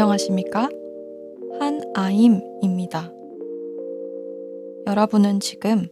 [0.00, 0.70] 안녕하십니까?
[1.58, 3.12] 한아임입니다.
[4.86, 5.88] 여러분은 지금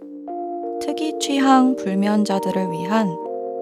[0.81, 3.15] 특이 취향 불면자들을 위한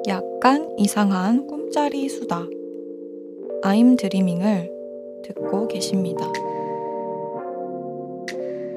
[0.07, 2.47] 약간 이상한 꿈짜리 수다
[3.65, 4.71] 아임 드리밍을
[5.25, 6.33] 듣고 계십니다.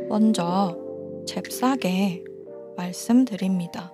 [0.07, 0.75] 먼저
[1.27, 2.23] 잽싸게
[2.77, 3.93] 말씀드립니다.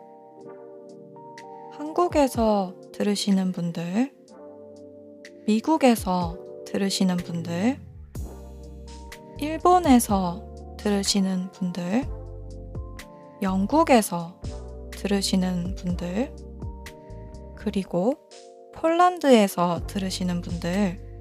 [1.71, 4.11] 한국에서 들으시는 분들,
[5.45, 7.79] 미국에서 들으시는 분들,
[9.39, 10.43] 일본에서
[10.77, 12.05] 들으시는 분들,
[13.41, 14.39] 영국에서
[14.91, 16.33] 들으시는 분들,
[17.55, 18.15] 그리고
[18.75, 21.19] 폴란드에서 들으시는 분들,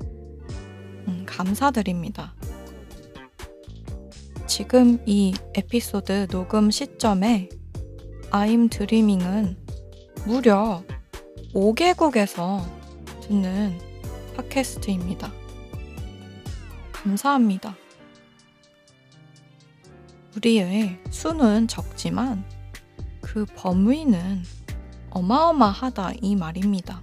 [1.08, 2.34] 음, 감사드립니다.
[4.46, 7.48] 지금 이 에피소드 녹음 시점에
[8.30, 9.56] 아임 드리밍은
[10.26, 10.82] 무려
[11.54, 12.62] 5개국에서
[13.23, 13.93] 듣는
[14.37, 15.32] 팟캐스트입니다.
[16.93, 17.77] 감사합니다.
[20.37, 22.45] 우리의 수는 적지만
[23.21, 24.43] 그 범위는
[25.10, 27.02] 어마어마하다 이 말입니다.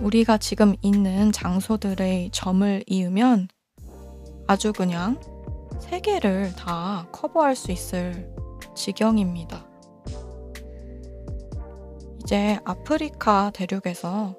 [0.00, 3.48] 우리가 지금 있는 장소들의 점을 이으면
[4.46, 5.20] 아주 그냥
[5.80, 8.32] 세계를 다 커버할 수 있을
[8.74, 9.66] 지경입니다.
[12.22, 14.36] 이제 아프리카 대륙에서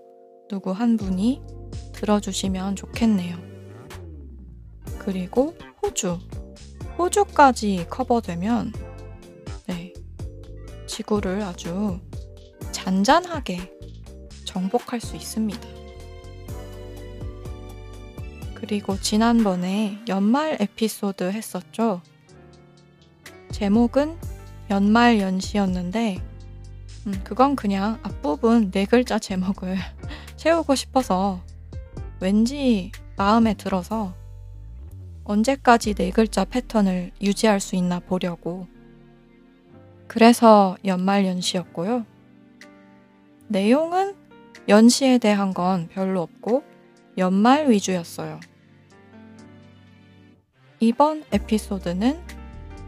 [0.50, 1.42] 누구 한 분이
[1.94, 3.38] 들어주시면 좋겠네요.
[4.98, 6.18] 그리고 호주.
[6.98, 8.74] 호주까지 커버되면,
[9.68, 9.94] 네.
[10.88, 12.00] 지구를 아주
[12.72, 13.72] 잔잔하게
[14.44, 15.60] 정복할 수 있습니다.
[18.56, 22.02] 그리고 지난번에 연말 에피소드 했었죠.
[23.52, 24.18] 제목은
[24.72, 26.18] 연말 연시였는데,
[27.06, 29.78] 음, 그건 그냥 앞부분 네 글자 제목을
[30.40, 31.42] 채우고 싶어서
[32.22, 34.16] 왠지 마음에 들어서
[35.26, 38.66] 언제까지 네 글자 패턴을 유지할 수 있나 보려고.
[40.08, 42.06] 그래서 연말 연시였고요.
[43.50, 44.16] 내용은
[44.70, 46.64] 연시에 대한 건 별로 없고
[47.18, 48.40] 연말 위주였어요.
[50.80, 52.18] 이번 에피소드는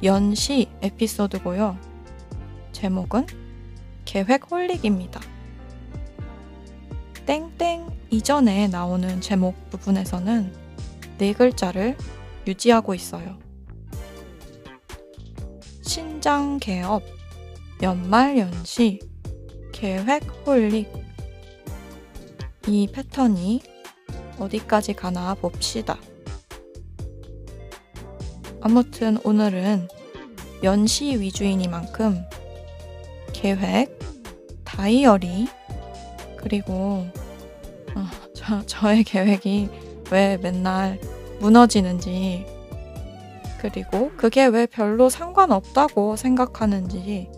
[0.04, 1.78] 연시 에피소드고요.
[2.72, 3.28] 제목은
[4.06, 5.20] 계획 홀릭입니다.
[7.26, 10.54] 땡땡 이전에 나오는 제목 부분에서는
[11.18, 11.96] 네 글자를
[12.48, 13.38] 유지하고 있어요.
[15.82, 17.04] 신장 개업,
[17.82, 19.00] 연말 연시,
[19.72, 20.92] 계획 홀릭.
[22.68, 23.62] 이 패턴이
[24.40, 25.98] 어디까지 가나 봅시다.
[28.62, 29.88] 아무튼 오늘은
[30.64, 32.24] 연시 위주이니만큼
[33.34, 33.98] 계획,
[34.64, 35.48] 다이어리,
[36.42, 37.06] 그리고
[37.96, 39.70] 어, 저, 저의 계획이
[40.12, 41.00] 왜 맨날
[41.40, 42.46] 무너지는지,
[43.60, 47.30] 그리고 그게 왜 별로 상관없다고 생각하는지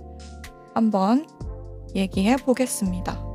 [0.74, 1.28] 한번
[1.96, 3.33] 얘기해 보겠습니다.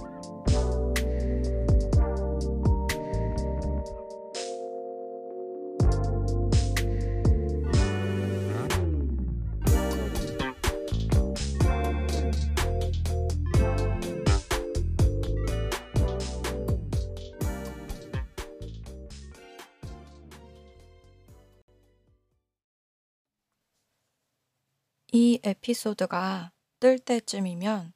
[25.20, 27.92] 이 에피소드가 뜰 때쯤이면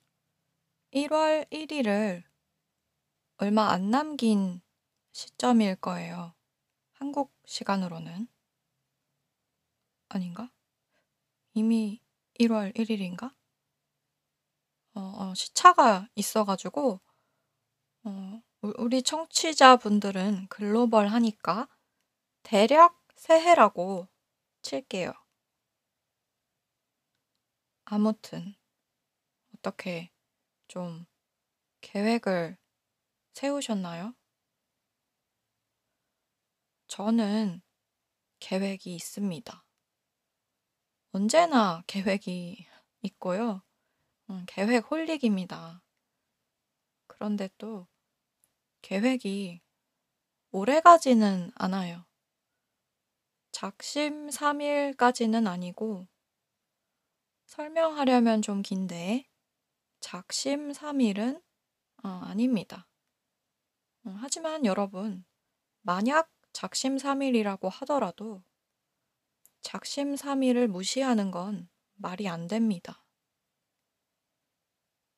[0.93, 2.25] 1월 1일을
[3.37, 4.61] 얼마 안 남긴
[5.13, 6.35] 시점일 거예요.
[6.95, 8.27] 한국 시간으로는.
[10.09, 10.51] 아닌가?
[11.55, 12.03] 이미
[12.41, 13.33] 1월 1일인가?
[14.97, 17.01] 어, 어, 시차가 있어가지고,
[18.03, 18.43] 어,
[18.79, 21.69] 우리 청취자분들은 글로벌 하니까
[22.43, 24.09] 대략 새해라고
[24.63, 25.22] 칠게요.
[27.95, 28.55] 아무튼
[29.55, 30.11] 어떻게
[30.67, 31.05] 좀
[31.83, 32.57] 계획을
[33.35, 34.15] 세우셨나요?
[36.87, 37.61] 저는
[38.41, 39.67] 계획이 있습니다.
[41.11, 42.67] 언제나 계획이
[43.03, 43.63] 있고요.
[44.31, 45.83] 음, 계획 홀릭입니다.
[47.07, 47.87] 그런데 또
[48.81, 49.61] 계획이
[50.51, 52.07] 오래 가지는 않아요.
[53.51, 56.09] 작심 삼일까지는 아니고
[57.53, 59.29] 설명하려면 좀 긴데
[60.01, 61.43] 작심 삼일은
[62.03, 62.89] 어, 아닙니다.
[64.05, 65.27] 어, 하지만 여러분,
[65.83, 68.43] 만약 작심 삼일이라고 하더라도
[69.61, 73.05] 작심 삼일을 무시하는 건 말이 안 됩니다.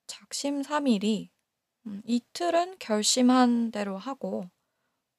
[0.08, 1.30] 작심 삼일이
[1.86, 4.50] 음, 이틀은 결심한 대로 하고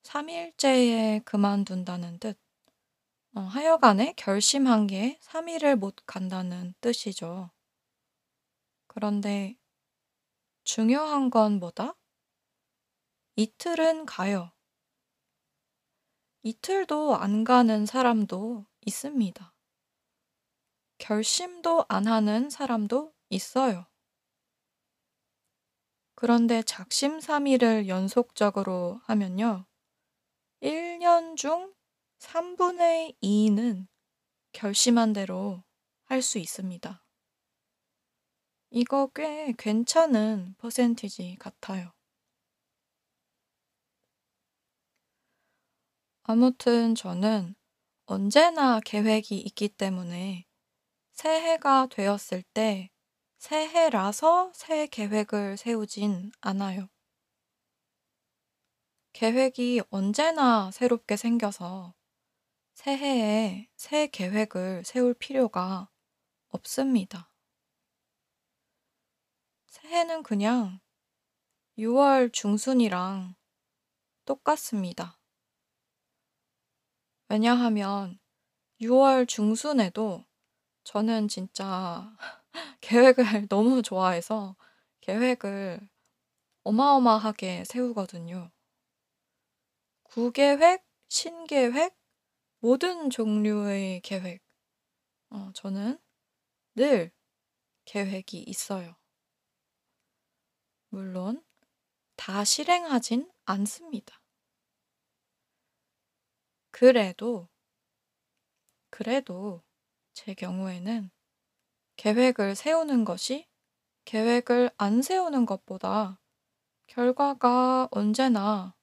[0.03, 2.44] 3일째에 그만둔다는 뜻.
[3.37, 7.51] 어, 하여간에 결심한 게 3일을 못 간다는 뜻이죠.
[8.87, 9.57] 그런데
[10.63, 11.97] 중요한 건 뭐다?
[13.35, 14.53] 이틀은 가요.
[16.43, 19.53] 이틀도 안 가는 사람도 있습니다.
[20.97, 23.85] 결심도 안 하는 사람도 있어요.
[26.15, 29.65] 그런데 작심삼일을 연속적으로 하면요.
[30.61, 31.74] 1년 중
[32.19, 33.87] 3분의 2는
[34.51, 35.63] 결심한 대로
[36.05, 37.03] 할 수 있습니다.
[38.71, 41.91] 이거 꽤 괜찮은 퍼센티지 같아요.
[46.23, 47.55] 아무튼 저는
[48.05, 50.45] 언제나 계획이 있기 때문에
[51.13, 52.89] 새해가 되었을 때
[53.37, 56.89] 새해라서 새 계획을 세우진 않아요.
[59.13, 61.93] 계획이 언제나 새롭게 생겨서
[62.85, 65.89] 새해에 새 계획을 세울 필요가
[66.49, 67.31] 없습니다.
[69.65, 70.79] 새해는 그냥
[71.79, 73.33] 6월 중순이랑
[74.25, 75.17] 똑같습니다.
[77.27, 78.19] 왜냐하면
[78.79, 80.23] 6월 중순에도
[80.83, 82.15] 저는 진짜
[82.81, 84.55] 계획을 너무 좋아해서
[85.01, 85.79] 계획을
[86.61, 88.51] 어마어마하게 세우거든요.
[90.03, 92.04] 구계획, 신계획,
[92.65, 94.41] 모든 종류의 계획.
[95.29, 95.99] 어, 저는
[96.73, 97.11] 늘
[97.85, 98.95] 계획이 있어요.
[100.89, 101.45] 물론
[102.15, 104.19] 다 실행하진 않습니다.
[106.71, 107.49] 그래도,
[108.89, 109.61] 그래도
[110.13, 111.11] 제 경우에는
[111.97, 113.47] 계획을 세우는 것이
[114.05, 116.19] 계획을 안 세우는 것보다
[116.87, 118.75] 결과가 언제나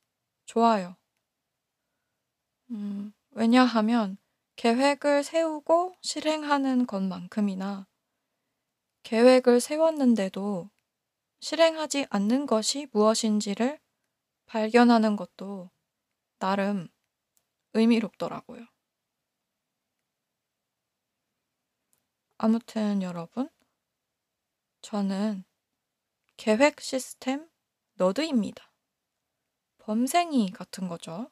[0.47, 0.97] 좋아요.
[2.71, 4.19] 음, 왜냐하면
[4.57, 7.89] 계획을 세우고 실행하는 것만큼이나
[9.03, 10.71] 계획을 세웠는데도
[11.41, 13.81] 실행하지 않는 것이 무엇인지를
[14.47, 15.71] 발견하는 것도
[16.39, 16.89] 나름
[17.73, 18.67] 의미롭더라고요.
[22.37, 23.49] 아무튼 여러분,
[24.83, 25.45] 저는
[26.37, 27.49] 계획 시스템
[27.95, 28.73] 너드입니다.
[29.79, 31.32] 범생이 같은 거죠.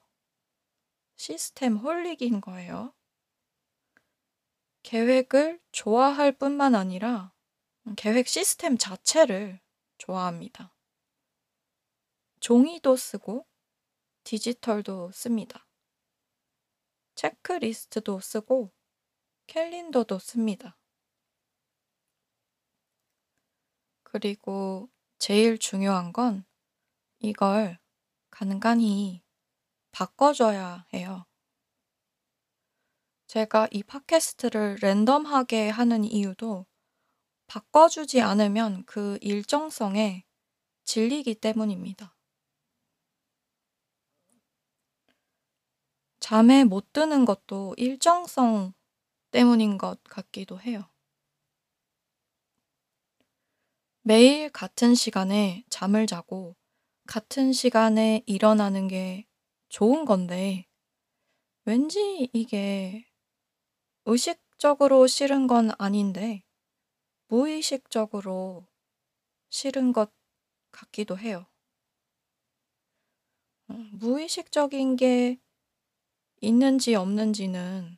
[1.21, 2.95] 시스템 홀릭인 거예요.
[4.83, 7.35] 계획을 좋아할 뿐만 아니라
[7.99, 9.61] 계획 시스템 자체를
[9.99, 10.75] 좋아합니다.
[12.41, 13.47] 종이도 쓰고
[14.25, 15.69] 디지털도 씁니다.
[17.17, 18.73] 체크리스트도 쓰고
[19.47, 20.79] 캘린더도 씁니다.
[24.05, 24.89] 그리고
[25.19, 26.47] 제일 중요한 건
[27.19, 27.79] 이걸
[28.31, 29.23] 간간히
[29.93, 31.27] 바꿔줘야 해요.
[33.27, 36.67] 제가 이 팟캐스트를 랜덤하게 하는 이유도
[37.47, 40.25] 바꿔주지 않으면 그 일정성에
[40.85, 42.17] 질리기 때문입니다.
[46.19, 48.73] 잠에 못 드는 것도 일정성
[49.31, 50.91] 때문인 것 같기도 해요.
[54.03, 56.57] 매일 같은 시간에 잠을 자고
[57.07, 59.27] 같은 시간에 일어나는 게
[59.71, 60.67] 좋은 건데,
[61.65, 63.07] 왠지 이게
[64.05, 66.43] 의식적으로 싫은 건 아닌데,
[67.29, 68.67] 무의식적으로
[69.49, 70.13] 싫은 것
[70.73, 71.47] 같기도 해요.
[73.69, 75.41] 어, 무의식적인 게
[76.41, 77.97] 있는지 없는지는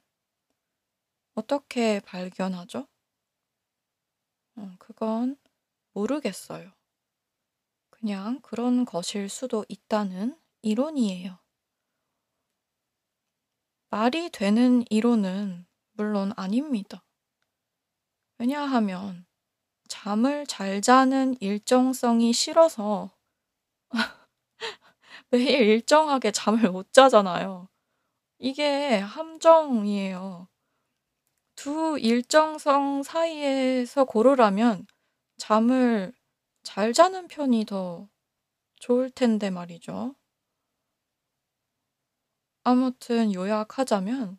[1.35, 2.87] 어떻게 발견하죠?
[4.57, 5.39] 어, 그건
[5.93, 6.71] 모르겠어요.
[7.89, 11.42] 그냥 그런 것일 수도 있다는 이론이에요.
[13.93, 17.05] 말이 되는 이론은 물론 아닙니다.
[18.39, 19.27] 왜냐하면
[19.87, 23.15] 잠을 잘 자는 일정성이 싫어서
[25.29, 27.69] 매일 일정하게 잠을 못 자잖아요.
[28.39, 30.49] 이게 함정이에요.
[31.55, 34.87] 두 일정성 사이에서 고르라면
[35.37, 36.15] 잠을
[36.63, 38.09] 잘 자는 편이 더
[38.77, 40.15] 좋을 텐데 말이죠.
[42.65, 44.39] 아무튼 요약하자면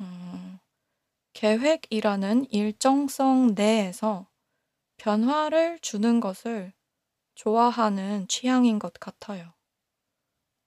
[0.00, 0.58] 음,
[1.32, 4.28] 계획이라는 일정성 내에서
[4.98, 6.72] 변화를 주는 것을
[7.34, 9.54] 좋아하는 취향인 것 같아요.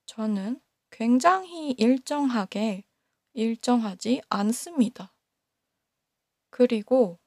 [0.08, 2.86] 저는 굉장히 일정하게
[3.34, 5.14] 일정하지 않습니다.
[6.50, 7.20] 그리고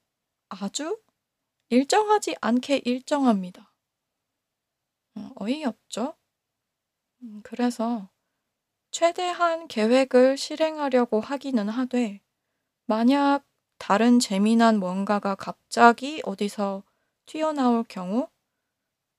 [0.49, 0.99] 아주
[1.69, 3.73] 일정하지 않게 일정합니다.
[5.15, 6.15] 어, 어이없죠?
[7.21, 8.09] 음, 그래서
[8.91, 12.21] 최대한 계획을 실행하려고 하기는 하되
[12.87, 13.45] 만약
[13.79, 16.83] 다른 재미난 뭔가가 갑자기 어디서
[17.27, 18.29] 튀어나올 경우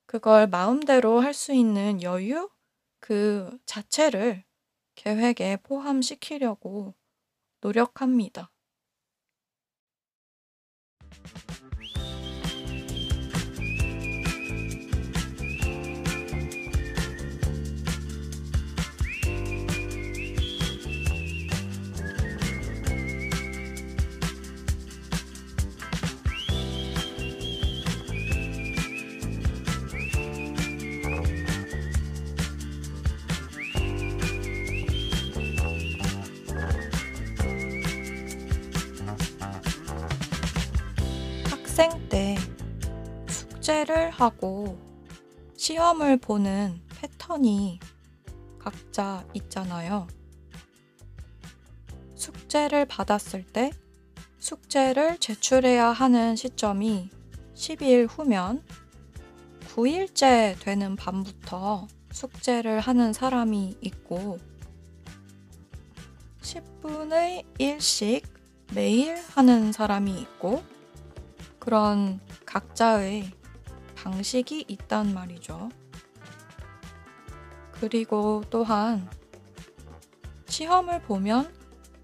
[0.06, 2.50] 그걸 마음대로 할 수 있는 여유
[3.00, 4.44] 그 자체를
[4.96, 6.94] 계획에 포함시키려고
[7.60, 8.49] 노력합니다.
[41.80, 42.36] 학생 때
[43.26, 44.78] 숙제를 하고
[45.56, 47.80] 시험을 보는 패턴이
[48.58, 50.06] 각자 있잖아요.
[52.14, 53.70] 숙제를 받았을 때
[54.38, 57.08] 숙제를 제출해야 하는 시점이
[57.54, 58.62] 10일 후면
[59.68, 64.38] 9일째 되는 밤부터 숙제를 하는 사람이 있고
[66.42, 68.22] 10분의 1씩
[68.74, 70.62] 매일 하는 사람이 있고
[71.60, 73.30] 그런 각자의
[73.94, 75.68] 방식이 있단 말이죠.
[77.72, 79.08] 그리고 또한
[80.46, 81.52] 시험을 보면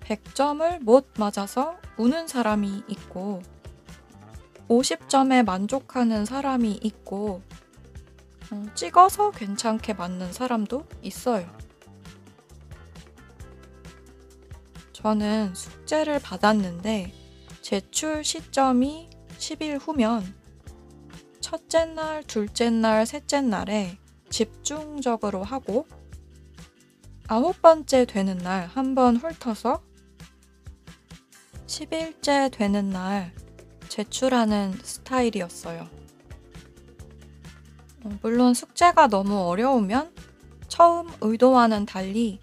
[0.00, 3.42] 100점을 못 맞아서 우는 사람이 있고
[4.68, 7.42] 50점에 만족하는 사람이 있고
[8.52, 11.50] 어, 찍어서 괜찮게 맞는 사람도 있어요.
[14.92, 17.12] 저는 숙제를 받았는데
[17.62, 20.34] 제출 시점이 10일 후면
[21.40, 23.98] 첫째 날, 둘째 날, 셋째 날에
[24.30, 25.86] 집중적으로 하고
[27.28, 29.82] 아홉 번째 되는 날 한 번 훑어서
[31.66, 33.32] 10일째 되는 날
[33.88, 35.88] 제출하는 스타일이었어요.
[38.04, 40.12] 어, 물론 숙제가 너무 어려우면
[40.68, 42.40] 처음 의도와는 달리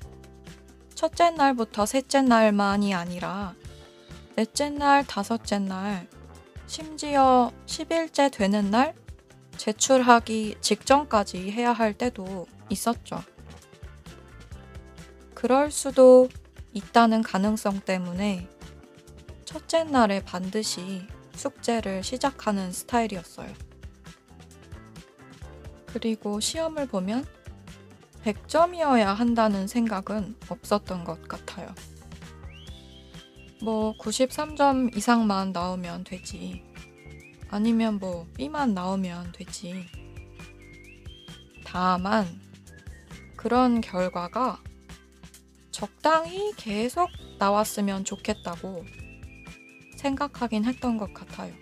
[0.95, 3.55] 첫째 날부터 셋째 날만이 아니라
[4.35, 6.07] 넷째 날, 다섯째 날,
[6.73, 8.95] 심지어 10일째 되는 날
[9.57, 13.23] 제출하기 직전까지 해야 할 때도 있었죠.
[15.35, 16.29] 그럴 수도
[16.73, 18.49] 있다는 가능성 때문에
[19.45, 23.53] 첫째 날에 반드시 숙제를 시작하는 스타일이었어요.
[25.85, 27.23] 그리고 시험을 보면
[28.25, 31.67] 100점이어야 한다는 생각은 없었던 것 같아요.
[33.63, 36.61] 뭐 93점 이상만 나오면 되지.
[37.49, 39.85] 아니면 뭐 B만 나오면 되지.
[41.63, 42.27] 다만
[43.37, 44.61] 그런 결과가
[45.71, 48.83] 적당히 계속 나왔으면 좋겠다고
[49.95, 51.53] 생각하긴 했던 것 같아요.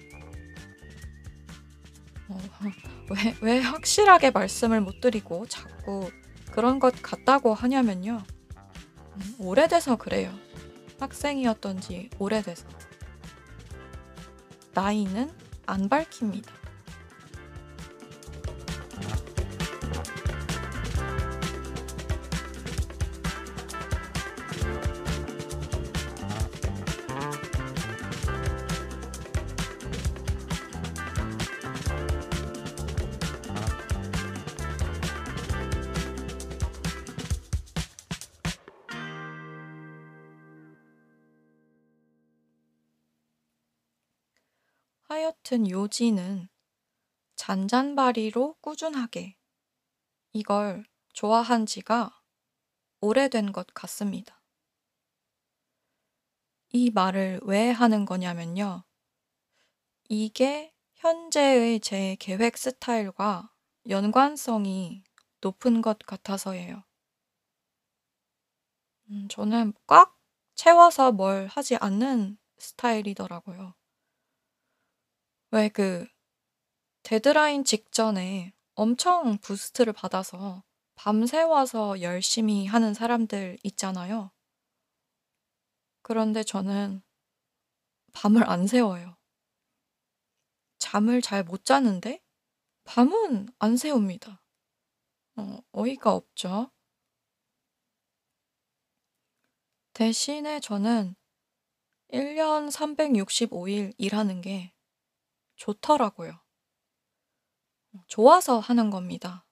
[2.30, 2.40] 어,
[3.12, 6.10] 왜, 왜 확실하게 말씀을 못 드리고 자꾸
[6.52, 8.24] 그런 것 같다고 하냐면요.
[9.18, 10.34] 음, 오래돼서 그래요.
[11.02, 12.68] 학생이었던지 오래돼서.
[14.74, 15.32] 나이는
[15.66, 16.61] 안 밝힙니다.
[45.52, 46.48] 하여튼 요지는
[47.36, 49.36] 잔잔바리로 꾸준하게
[50.32, 52.22] 이걸 좋아한 지가
[53.02, 54.42] 오래된 것 같습니다.
[56.70, 58.86] 이 말을 왜 하는 거냐면요.
[60.08, 63.54] 이게 현재의 제 계획 스타일과
[63.90, 65.04] 연관성이
[65.42, 66.86] 높은 것 같아서예요.
[69.10, 70.18] 음, 저는 꽉
[70.56, 73.81] 채워서 뭘 하지 않는 스타일이더라고요.
[75.54, 76.08] 왜 그
[77.04, 80.64] 데드라인 직전에 엄청 부스트를 받아서
[80.96, 84.32] 밤새워서 열심히 하는 사람들 있잖아요.
[86.04, 87.02] 그런데 저는
[88.14, 89.18] 밤을 안 새워요.
[90.78, 92.24] 잠을 잘 못 자는데
[92.86, 94.42] 밤은 안 새웁니다.
[95.36, 96.72] 어, 어이가 없죠.
[99.94, 101.16] 대신에 저는
[102.10, 104.74] 1년 365일 일하는 게
[105.62, 106.40] 좋더라고요.
[108.08, 109.46] 좋아서 하는 겁니다.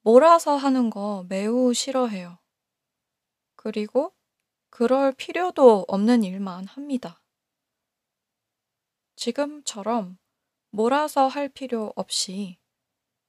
[0.00, 2.38] 몰아서 하는 거 매우 싫어해요.
[3.54, 4.14] 그리고
[4.70, 7.22] 그럴 필요도 없는 일만 합니다.
[9.16, 10.18] 지금처럼
[10.70, 12.58] 몰아서 할 필요 없이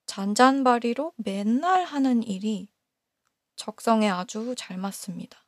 [0.05, 2.69] 잔잔바리로 맨날 하는 일이
[3.57, 5.45] 적성에 아주 잘 맞습니다.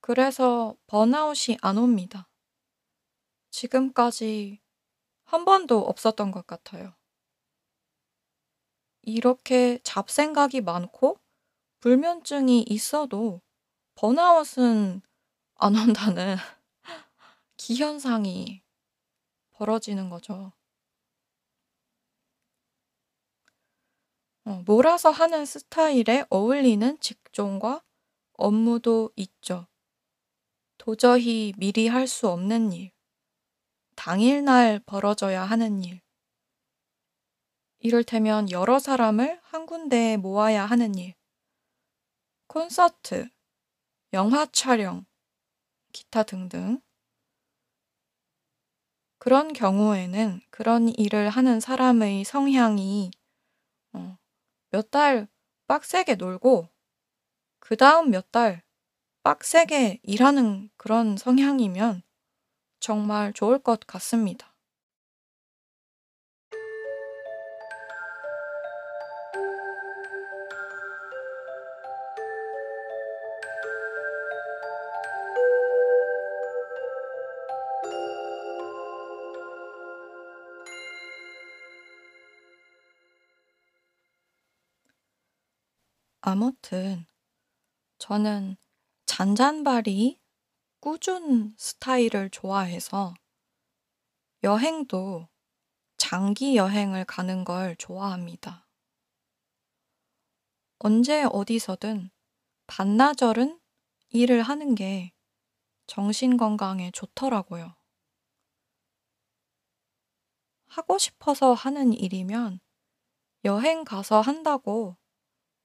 [0.00, 2.28] 그래서 번아웃이 안 옵니다.
[3.56, 4.60] 지금까지
[5.24, 6.94] 한 번도 없었던 것 같아요.
[9.00, 11.18] 이렇게 잡생각이 많고
[11.80, 13.40] 불면증이 있어도
[13.94, 15.00] 번아웃은
[15.54, 16.36] 안 온다는
[17.56, 18.62] 기현상이
[19.52, 20.52] 벌어지는 거죠.
[24.44, 27.82] 어, 몰아서 하는 스타일에 어울리는 직종과
[28.34, 29.66] 업무도 있죠.
[30.76, 32.95] 도저히 미리 할 수 없는 일,
[33.96, 36.00] 당일날 벌어져야 하는 일,
[37.78, 41.14] 이를테면 여러 사람을 한 군데에 모아야 하는 일,
[42.46, 43.28] 콘서트,
[44.12, 45.04] 영화 촬영,
[45.92, 46.80] 기타 등등.
[49.18, 53.10] 그런 경우에는 그런 일을 하는 사람의 성향이
[53.92, 54.18] 어,
[54.70, 55.28] 몇달
[55.66, 56.68] 빡세게 놀고
[57.58, 58.62] 그 다음 몇 달
[59.24, 62.02] 빡세게 일하는 그런 성향이면
[62.80, 64.56] 정말 좋을 것 같습니다.
[86.28, 87.06] 아무튼
[87.98, 88.56] 저는
[89.06, 90.18] 잔잔바리
[90.80, 93.14] 꾸준 스타일을 좋아해서
[94.42, 95.28] 여행도
[95.96, 98.68] 장기 여행을 가는 걸 좋아합니다.
[100.78, 102.10] 언제 어디서든
[102.66, 103.58] 반나절은
[104.10, 105.12] 일을 하는 게
[105.86, 107.74] 정신 건강에 좋더라고요.
[110.68, 112.60] 하고 싶어서 하는 일이면
[113.44, 114.96] 여행 가서 한다고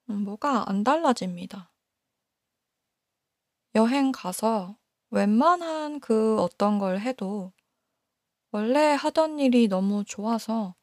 [0.10, 1.74] 음, 뭐가 안 달라집니다.
[3.76, 4.78] 여행 가서
[5.14, 7.52] 웬만한 그 어떤 걸 해도
[8.52, 10.74] 원래 하던 일이 너무 좋아서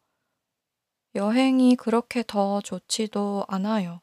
[1.15, 4.03] 여행이 그렇게 더 좋지도 않아요.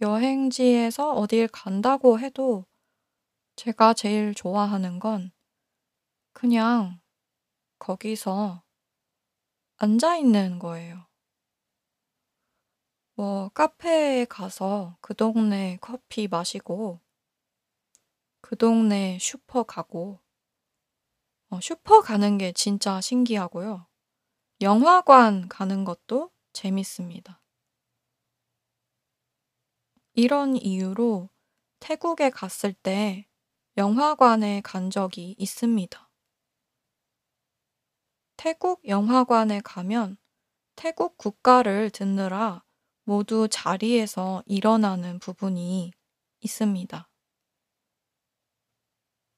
[0.00, 2.66] 여행지에서 어딜 간다고 해도
[3.54, 5.30] 제가 제일 좋아하는 건
[6.32, 7.00] 그냥
[7.78, 8.64] 거기서
[9.76, 11.06] 앉아 있는 거예요.
[13.14, 17.03] 뭐 카페에 가서 그 동네 커피 마시고
[18.46, 20.20] 그 동네 슈퍼 가고
[21.48, 23.86] 어 슈퍼 가는 게 진짜 신기하고요.
[24.60, 27.40] 영화관 가는 것도 재밌습니다.
[30.12, 31.30] 이런 이유로
[31.80, 33.26] 태국에 갔을 때
[33.78, 36.10] 영화관에 간 적이 있습니다.
[38.36, 40.18] 태국 영화관에 가면
[40.76, 42.62] 태국 국가를 듣느라
[43.04, 45.92] 모두 자리에서 일어나는 부분이
[46.40, 47.08] 있습니다.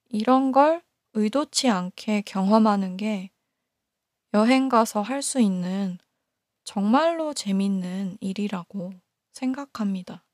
[0.08, 0.82] 이런 걸
[1.14, 3.30] 의도치 않게 경험하는 게
[4.34, 5.98] 여행 가서 할 수 있는
[6.64, 8.92] 정말로 재밌는 일이라고
[9.32, 10.24] 생각합니다.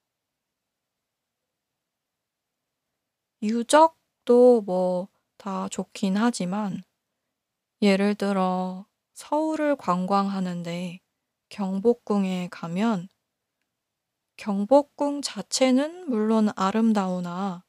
[3.42, 6.84] 유적도 뭐 다 좋긴 하지만
[7.82, 11.00] 예를 들어 서울을 관광하는데
[11.50, 13.08] 경복궁에 가면
[14.36, 17.64] 경복궁 자체는 물론 아름다우나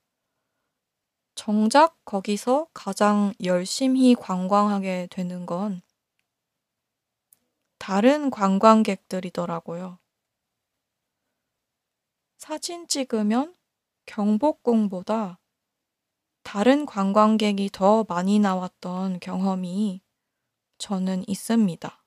[1.35, 5.81] 정작 거기서 가장 열심히 관광하게 되는 건
[7.79, 9.99] 다른 관광객들이더라고요.
[12.37, 13.55] 사진 찍으면
[14.05, 15.39] 경복궁보다
[16.43, 20.01] 다른 관광객이 더 많이 나왔던 경험이
[20.77, 22.03] 저는 있습니다.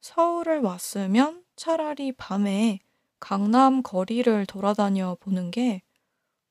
[0.00, 2.80] 서울을 왔으면 차라리 밤에
[3.20, 5.82] 강남 거리를 돌아다녀 보는 게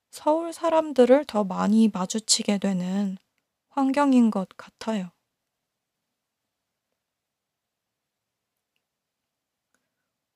[0.10, 3.18] 서울 사람들을 더 많이 마주치게 되는
[3.70, 5.12] 환경인 것 같아요.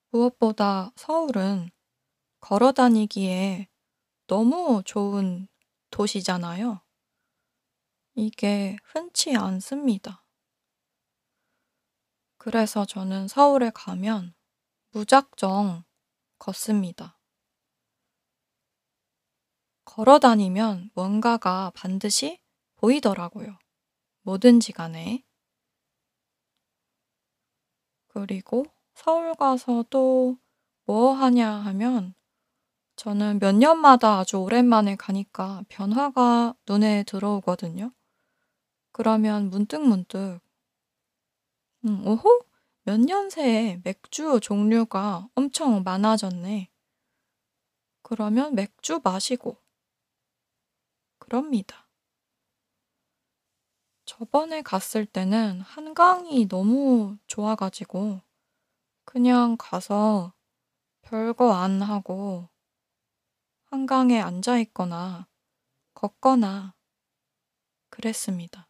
[0.09, 1.69] 무엇보다 서울은
[2.39, 3.67] 걸어 다니기에
[4.27, 5.47] 너무 좋은
[5.89, 6.81] 도시잖아요.
[8.15, 10.25] 이게 흔치 않습니다.
[12.37, 14.33] 그래서 저는 서울에 가면
[14.91, 15.83] 무작정
[16.39, 17.20] 걷습니다.
[20.01, 22.39] 걸어 다니면 뭔가가 반드시
[22.77, 23.59] 보이더라고요.
[24.23, 25.23] 뭐든지 간에.
[28.07, 30.37] 그리고 서울 가서 또
[30.85, 32.15] 뭐 하냐 하면
[32.95, 37.93] 저는 몇 년마다 아주 오랜만에 가니까 변화가 눈에 들어오거든요.
[38.91, 40.41] 그러면 문득문득
[41.85, 42.41] 음, 오호?
[42.85, 46.71] 몇 년 새에 맥주 종류가 엄청 많아졌네.
[48.01, 49.60] 그러면 맥주 마시고
[51.31, 51.87] 그럽니다.
[54.03, 58.19] 저번에 갔을 때는 한강이 너무 좋아 가지고
[59.05, 60.33] 그냥 가서
[61.03, 62.49] 별거 안 하고
[63.63, 65.29] 한강에 앉아 있거나
[65.93, 66.75] 걷거나
[67.89, 68.67] 그랬습니다.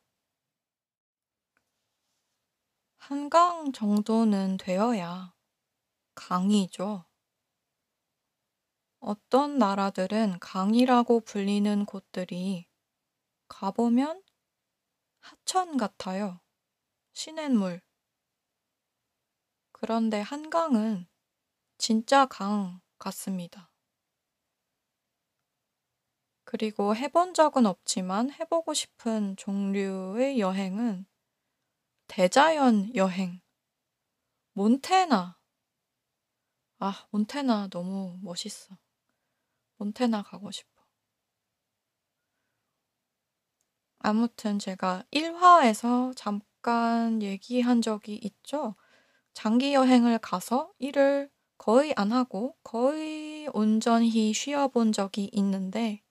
[3.00, 5.34] 한강 정도는 되어야
[6.14, 7.06] 강이죠.
[9.02, 12.68] 어떤 나라들은 강이라고 불리는 곳들이
[13.48, 14.22] 가보면
[15.20, 16.40] 하천 같아요.
[17.14, 17.82] 시냇물.
[19.72, 21.08] 그런데 한강은
[21.80, 23.72] 진짜 강 같습니다.
[26.44, 31.08] 그리고 해본 적은 없지만 해보고 싶은 종류의 여행은
[32.06, 33.42] 대자연 여행.
[34.54, 35.40] 몬테나.
[36.78, 38.78] 아, 몬테나 너무 멋있어.
[39.82, 40.70] 몬테나 가고 싶어.
[43.98, 48.76] 아무튼 제가 1화에서 잠깐 얘기한 적이 있죠.
[49.34, 56.04] 장기 여행을 가서 일을 거의 안 하고 거의 온전히 쉬어본 적이 있는데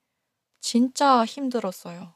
[0.59, 2.15] 진짜 힘들었어요.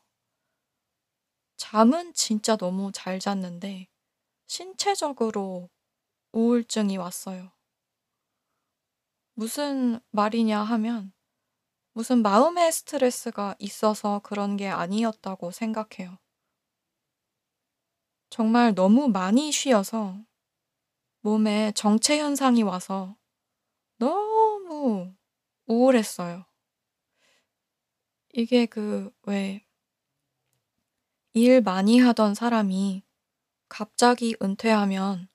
[1.56, 3.88] 잠은 진짜 너무 잘 잤는데
[4.48, 5.70] 신체적으로
[6.34, 7.52] 우울증이 왔어요.
[9.34, 11.15] 무슨 말이냐 하면
[11.96, 16.20] 무슨 마음의 스트레스가 있어서 그런 게 아니었다고 생각해요.
[18.30, 20.16] 정말 너무 많이 쉬어서
[21.22, 23.18] 몸에 정체 현상이 와서
[24.00, 25.14] 너무
[25.68, 26.46] 우울했어요.
[28.34, 29.66] 이게 그 왜
[31.34, 33.04] 일 많이 하던 사람이
[33.70, 35.30] 갑자기 은퇴하면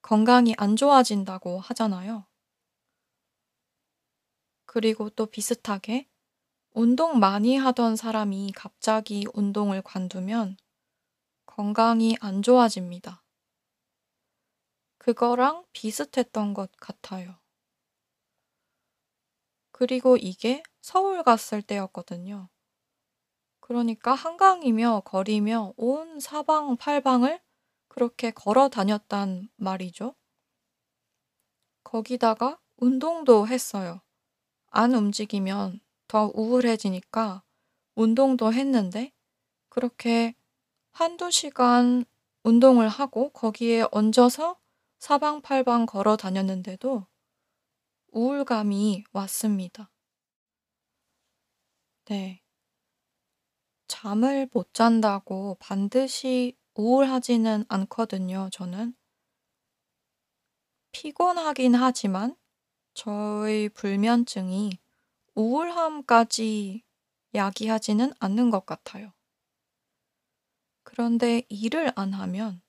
[0.00, 2.25] 건강이 안 좋아진다고 하잖아요.
[4.66, 6.08] 그리고 또 비슷하게
[6.72, 10.58] 운동 많이 하던 사람이 갑자기 운동을 관두면
[11.46, 13.22] 건강이 안 좋아집니다.
[14.98, 17.38] 그거랑 비슷했던 것 같아요.
[19.72, 22.48] 그리고 이게 서울 갔을 때였거든요.
[23.60, 27.40] 그러니까 한강이며 거리며 온 사방 팔방을
[27.88, 30.14] 그렇게 걸어 다녔단 말이죠.
[31.84, 34.02] 거기다가 운동도 했어요.
[34.76, 37.42] 안 움직이면 더 우울해지니까
[37.94, 39.10] 운동도 했는데
[39.70, 40.34] 그렇게
[40.92, 42.04] 한두 시간
[42.44, 44.60] 운동을 하고 거기에 얹어서
[44.98, 47.06] 사방팔방 걸어 다녔는데도
[48.12, 49.90] 우울감이 왔습니다.
[52.04, 52.42] 네.
[53.88, 58.94] 잠을 못 잔다고 반드시 우울하지는 않거든요, 저는.
[60.92, 62.36] 피곤하긴 하지만
[62.96, 64.78] 저의 불면증이
[65.34, 66.82] 우울함까지
[67.34, 69.12] 야기하지는 않는 것 같아요.
[70.82, 72.62] 그런데 일을 안 하면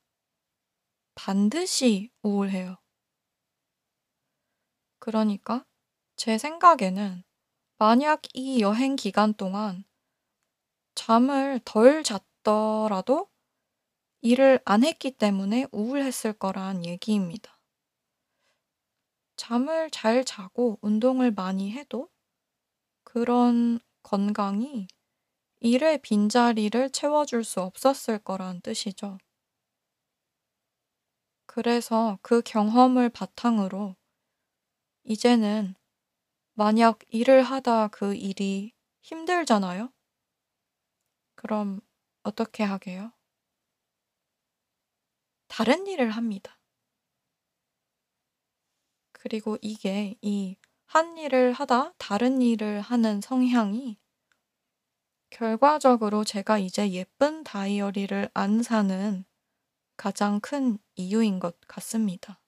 [1.16, 2.76] 반드시 우울해요.
[5.00, 5.66] 그러니까
[6.18, 7.24] 제 생각에는
[7.78, 9.86] 만약 이 여행 기간 동안
[10.94, 13.30] 잠을 덜 잤더라도
[14.20, 17.57] 일을 안 했기 때문에 우울했을 거란 얘기입니다.
[19.38, 22.10] 잠을 잘 자고 운동을 많이 해도
[23.04, 24.88] 그런 건강이
[25.60, 29.18] 일의 빈자리를 채워줄 수 없었을 거란 뜻이죠.
[31.46, 33.96] 그래서 그 경험을 바탕으로
[35.04, 35.76] 이제는
[36.54, 39.92] 만약 일을 하다 그 일이 힘들잖아요?
[41.36, 41.80] 그럼
[42.24, 43.14] 어떻게 하게요?
[45.48, 46.57] 다른 일을 합니다.
[49.28, 50.56] 그리고 이게 이
[50.90, 53.98] 한 일을 하다 다른 일을 하는 성향이
[55.30, 59.24] 결과적으로 제가 이제 예쁜 다이어리를 안 사는
[59.98, 62.42] 가장 큰 이유인 것 같습니다.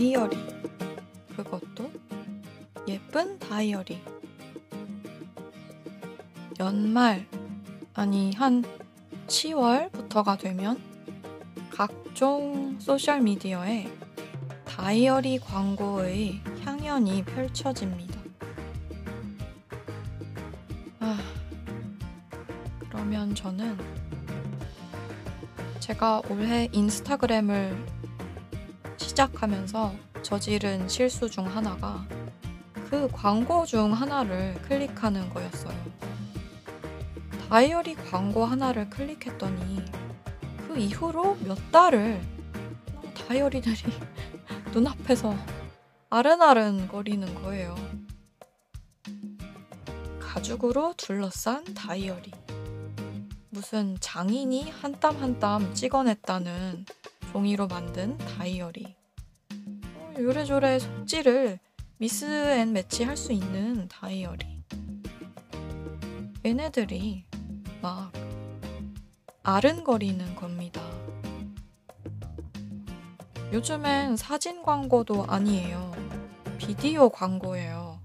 [0.00, 0.34] 다이어리.
[1.36, 1.92] 그것도
[2.88, 4.00] 예쁜 다이어리.
[6.58, 7.26] 연말,
[7.92, 8.64] 아니, 한
[9.26, 10.80] 10월부터가 되면
[11.68, 13.92] 각종 소셜미디어에
[14.64, 18.18] 다이어리 광고의 향연이 펼쳐집니다.
[21.00, 21.18] 아,
[22.88, 23.76] 그러면 저는
[25.78, 27.99] 제가 올해 인스타그램을
[29.10, 29.92] 시작하면서
[30.22, 32.06] 저지른 실수 중 하나가
[32.88, 35.74] 그 광고 중 하나를 클릭하는 거였어요.
[37.48, 39.84] 다이어리 광고 하나를 클릭했더니
[40.68, 42.20] 그 이후로 몇 달을
[43.26, 43.82] 다이어리들이
[44.72, 45.34] 눈앞에서
[46.08, 47.74] 아른아른 거리는 거예요.
[50.20, 52.30] 가죽으로 둘러싼 다이어리.
[53.48, 56.84] 무슨 장인이 한 땀 한 땀 찍어냈다는
[57.32, 58.99] 종이로 만든 다이어리.
[60.10, 61.58] 어, 요래조래 속지를
[61.98, 64.64] mix and match 할 수 있는 다이어리.
[66.44, 67.24] 얘네들이
[67.82, 68.12] 막
[69.42, 70.80] 아른거리는 겁니다.
[73.52, 75.92] 요즘엔 사진 광고도 아니에요.
[76.56, 78.00] 비디오 광고예요.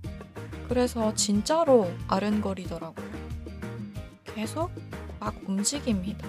[0.67, 3.05] 그래서 진짜로 아른거리더라고요.
[4.23, 4.71] 계속
[5.19, 6.27] 막 움직입니다.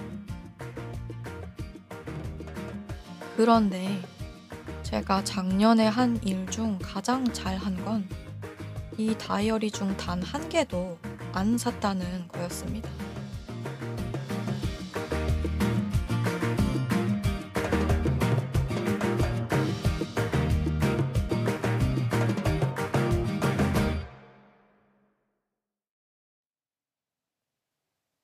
[3.35, 3.99] 그런데
[4.87, 8.07] 제가 작년에 한 일 중 가장 잘한 건
[8.97, 10.97] 이 다이어리 중 단 한 개도
[11.33, 12.89] 안 샀다는 거였습니다.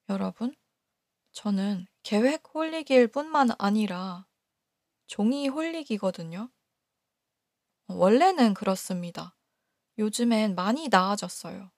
[0.10, 0.56] 여러분,
[1.32, 4.26] 저는 계획 홀리기일 뿐만 아니라
[5.14, 6.50] 종이 홀리기거든요.
[7.86, 9.36] 원래는 그렇습니다.
[10.00, 11.70] 요즘엔 많이 나아졌어요.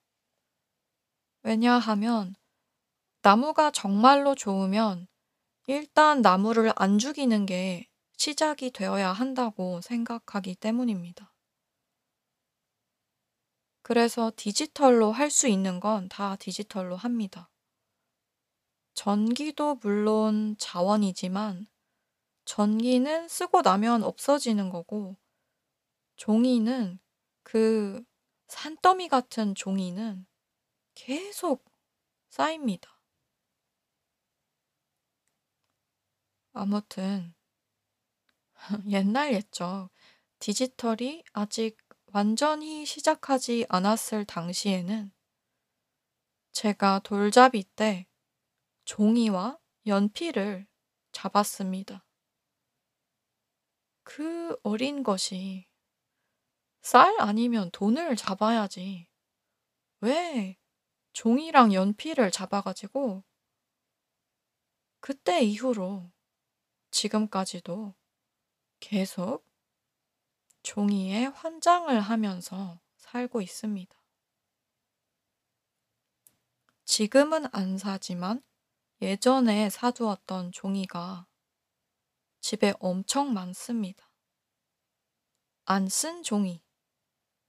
[1.42, 2.34] 왜냐하면
[3.20, 5.06] 나무가 정말로 좋으면
[5.66, 11.34] 일단 나무를 안 죽이는 게 시작이 되어야 한다고 생각하기 때문입니다.
[13.82, 17.50] 그래서 디지털로 할 수 있는 건 다 디지털로 합니다.
[18.94, 21.66] 전기도 물론 자원이지만
[22.46, 25.16] 전기는 쓰고 나면 없어지는 거고
[26.16, 26.98] 종이는
[27.42, 28.02] 그
[28.48, 30.26] 산더미 같은 종이는
[30.94, 31.64] 계속
[32.30, 32.98] 쌓입니다.
[36.52, 37.34] 아무튼
[38.88, 39.90] 옛날 옛적
[40.38, 41.76] 디지털이 아직
[42.12, 45.12] 완전히 시작하지 않았을 당시에는
[46.52, 48.06] 제가 돌잡이 때
[48.84, 50.66] 종이와 연필을
[51.12, 52.05] 잡았습니다.
[54.06, 55.66] 그 어린 것이
[56.80, 59.08] 쌀 아니면 돈을 잡아야지.
[60.00, 60.56] 왜
[61.12, 63.24] 종이랑 연필을 잡아가지고
[65.00, 66.08] 그때 이후로
[66.92, 67.96] 지금까지도
[68.78, 69.44] 계속
[70.62, 73.92] 종이에 환장을 하면서 살고 있습니다.
[76.84, 78.40] 지금은 안 사지만
[79.02, 81.25] 예전에 사두었던 종이가
[82.48, 84.08] 집에 엄청 많습니다.
[85.64, 86.62] 안 쓴 종이,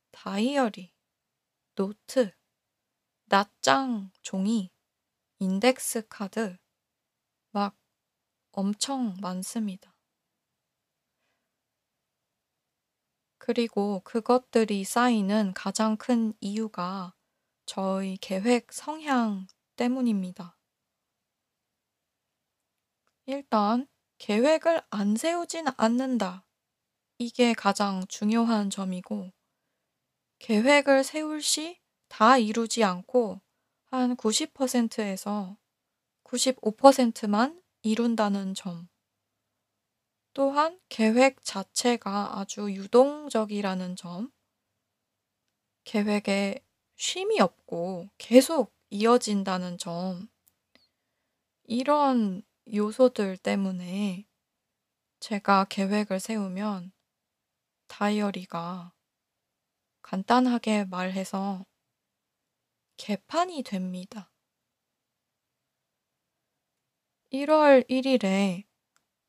[0.10, 0.92] 다이어리,
[1.76, 2.32] 노트,
[3.26, 4.72] 낱장 종이,
[5.38, 6.58] 인덱스 카드,
[7.52, 7.78] 막
[8.50, 9.96] 엄청 많습니다.
[13.38, 17.14] 그리고 그것들이 쌓이는 가장 큰 이유가
[17.68, 20.58] 저의 계획 성향 때문입니다.
[23.28, 26.46] 일단 계획을 안 세우진 않는다.
[27.18, 29.32] 이게 가장 중요한 점이고,
[30.40, 33.42] 계획을 세울 시 다 이루지 않고
[33.86, 35.58] 한 90%에서
[36.24, 38.90] 95%만 이룬다는 점.
[40.34, 44.32] 또한 계획 자체가 아주 유동적이라는 점.
[45.84, 46.64] 계획에
[46.96, 50.30] 쉼이 없고 계속 이어진다는 점.
[51.64, 54.28] 이런 요소들 때문에
[55.20, 56.92] 제가 계획을 세우면
[57.88, 58.94] 다이어리가
[60.02, 61.66] 간단하게 말해서
[62.98, 64.32] 개판이 됩니다.
[67.32, 68.66] 1월 1일에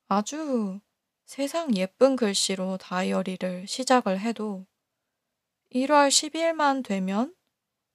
[0.09, 0.81] 아주
[1.25, 4.67] 세상 예쁜 글씨로 다이어리를 시작을 해도
[5.75, 7.35] 1월 10일만 되면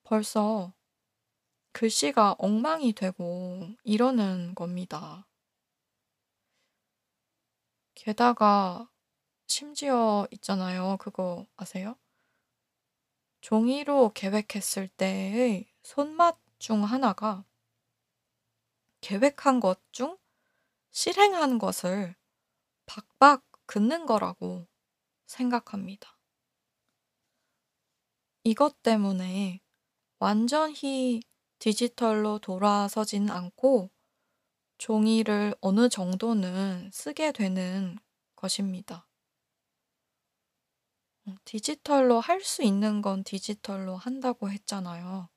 [0.04, 0.74] 벌써
[1.72, 5.28] 글씨가 엉망이 되고 이러는 겁니다.
[7.96, 8.88] 게다가
[9.48, 10.98] 심지어 있잖아요.
[11.00, 11.96] 그거 아세요?
[13.42, 17.46] 종이로 계획했을 때의 손맛 중 하나가
[19.02, 20.18] 계획한 것 중
[20.92, 22.16] 실행한 것을
[22.86, 24.68] 박박 긋는 거라고
[25.28, 26.18] 생각합니다.
[28.46, 29.60] 이것 때문에
[30.20, 31.22] 완전히
[31.60, 33.92] 디지털로 돌아서진 않고
[34.84, 37.98] 종이를 어느 정도는 쓰게 되는
[38.36, 39.08] 것입니다.
[41.26, 45.30] 어, 디지털로 할 수 있는 건 디지털로 한다고 했잖아요.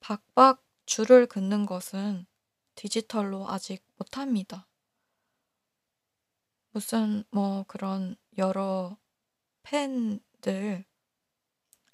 [0.00, 2.26] 박박 줄을 긋는 것은
[2.74, 4.68] 디지털로 아직 못합니다.
[6.72, 8.98] 무슨 뭐 그런 여러
[9.62, 10.84] 펜들,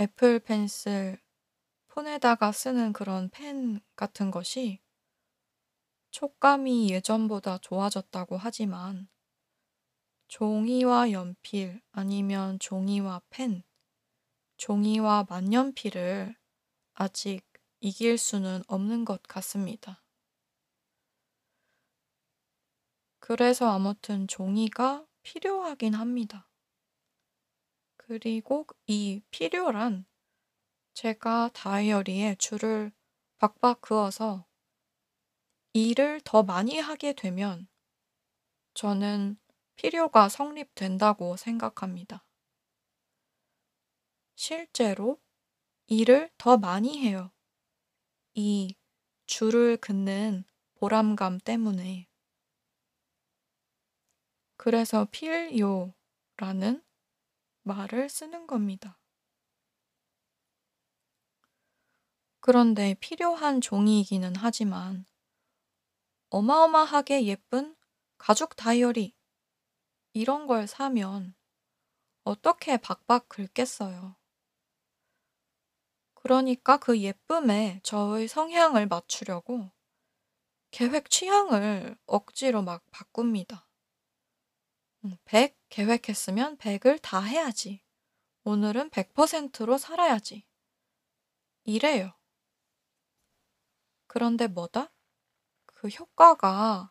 [0.00, 1.20] 애플 펜슬,
[1.86, 4.84] 폰에다가 쓰는 그런 펜 같은 것이
[6.16, 9.06] 촉감이 예전보다 좋아졌다고 하지만
[10.28, 13.62] 종이와 연필 아니면 종이와 펜,
[14.56, 16.34] 종이와 만년필을
[16.94, 17.42] 아직
[17.80, 20.02] 이길 수는 없는 것 같습니다.
[23.18, 26.48] 그래서 아무튼 종이가 필요하긴 합니다.
[27.98, 30.06] 그리고 이 필요란
[30.94, 32.90] 제가 다이어리에 줄을
[33.36, 34.46] 박박 그어서
[35.76, 37.68] 일을 더 많이 하게 되면
[38.72, 39.38] 저는
[39.74, 42.24] 필요가 성립된다고 생각합니다.
[44.36, 45.20] 실제로
[45.86, 47.30] 일을 더 많이 해요.
[48.32, 48.74] 이
[49.26, 50.44] 줄을 긋는
[50.76, 52.08] 보람감 때문에.
[54.56, 55.92] 그래서 필요라는
[57.64, 58.98] 말을 쓰는 겁니다.
[62.40, 65.04] 그런데 필요한 종이이기는 하지만
[66.30, 67.76] 어마어마하게 예쁜
[68.18, 69.14] 가죽 다이어리
[70.12, 71.34] 이런 걸 사면
[72.24, 74.16] 어떻게 박박 긁겠어요.
[76.14, 79.70] 그러니까 그 예쁨에 저의 성향을 맞추려고
[80.72, 83.68] 계획 취향을 억지로 막 바꿉니다.
[85.24, 87.80] 100 음, 계획했으면 100을 다 해야지.
[88.42, 90.44] 오늘은 100%로 살아야지.
[91.64, 92.12] 이래요.
[94.06, 94.95] 그런데 뭐다?
[95.76, 96.90] 그 효과가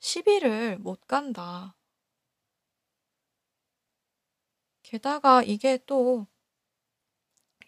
[0.00, 1.76] 10일을 못 간다.
[4.82, 6.26] 게다가 이게 또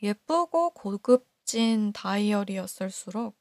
[0.03, 3.41] 예쁘고 고급진 다이어리였을수록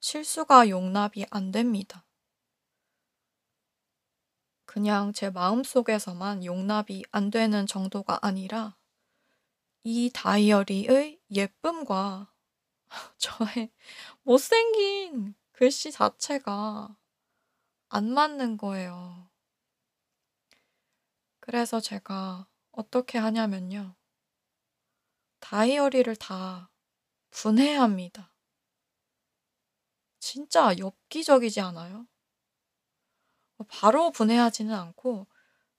[0.00, 2.04] 실수가 용납이 안 됩니다.
[4.64, 8.76] 그냥 제 마음속에서만 용납이 안 되는 정도가 아니라
[9.84, 12.32] 이 다이어리의 예쁨과
[13.18, 13.70] 저의
[14.24, 16.96] 못생긴 글씨 자체가
[17.88, 19.28] 안 맞는 거예요.
[21.40, 23.96] 그래서 제가 어떻게 하냐면요.
[25.40, 26.70] 다이어리를 다
[27.30, 28.32] 분해합니다.
[30.20, 32.06] 진짜 엽기적이지 않아요?
[33.66, 35.26] 바로 분해하지는 않고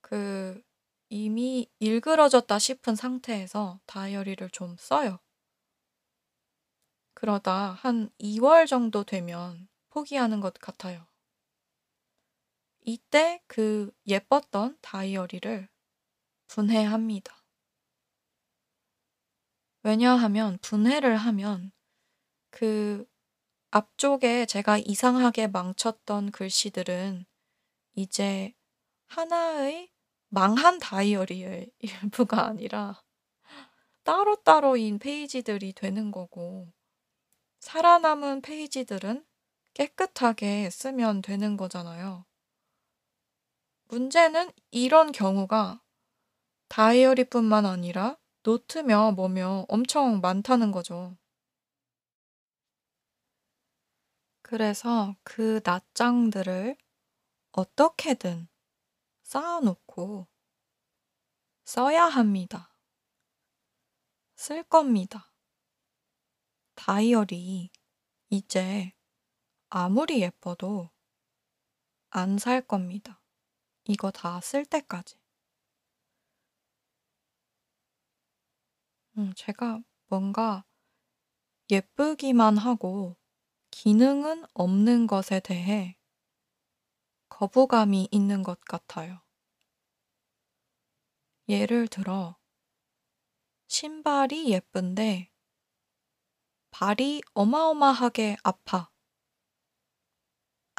[0.02, 0.62] 그
[1.08, 5.20] 이미 일그러졌다 싶은 상태에서 다이어리를 좀 써요.
[7.13, 11.08] 그러다 한 2월 정도 되면 포기하는 것 같아요.
[12.82, 15.69] 이때 그 예뻤던 다이어리를
[16.47, 17.43] 분해합니다.
[19.84, 21.71] 왜냐하면 분해를 하면
[22.49, 23.06] 그
[23.71, 27.25] 앞쪽에 제가 이상하게 망쳤던 글씨들은
[27.93, 28.56] 이제
[29.06, 29.91] 하나의
[30.30, 33.04] 망한 다이어리의 일부가 아니라
[34.04, 36.73] 따로따로인 페이지들이 되는 거고
[37.60, 39.25] 살아남은 페이지들은
[39.80, 42.26] 깨끗하게 쓰면 되는 거잖아요.
[43.86, 45.82] 문제는 이런 경우가
[46.68, 51.18] 다이어리뿐만 아니라 노트며 뭐며 엄청 많다는 거죠.
[54.41, 56.76] 그래서 그 낱장들을
[57.53, 58.49] 어떻게든
[59.24, 60.28] 쌓아놓고
[61.64, 62.76] 써야 합니다.
[64.36, 65.32] 쓸 겁니다.
[66.76, 67.72] 다이어리
[68.30, 68.93] 이제
[69.70, 70.91] 아무리 예뻐도
[72.11, 73.20] 안 살 겁니다.
[73.86, 75.17] 이거 다 쓸 때까지.
[79.17, 80.65] 음, 제가 뭔가
[81.72, 83.15] 예쁘기만 하고
[83.72, 85.97] 기능은 없는 것에 대해
[87.30, 89.22] 거부감이 있는 것 같아요.
[91.49, 92.38] 예를 들어,
[93.70, 95.32] 신발이 예쁜데
[96.72, 98.89] 발이 어마어마하게 아파.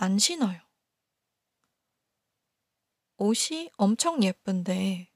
[0.03, 0.59] 안 신어요.
[3.18, 5.12] 옷이 엄청 예쁜데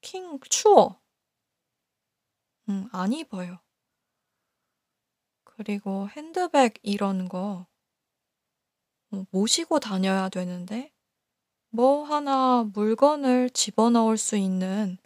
[0.00, 1.00] 킹 추워.
[2.68, 3.60] 음, 안 입어요.
[5.44, 7.68] 그리고 핸드백 이런 거
[9.12, 10.92] 어, 모시고 다녀야 되는데
[11.68, 14.98] 뭐 하나 물건을 집어넣을 수 있는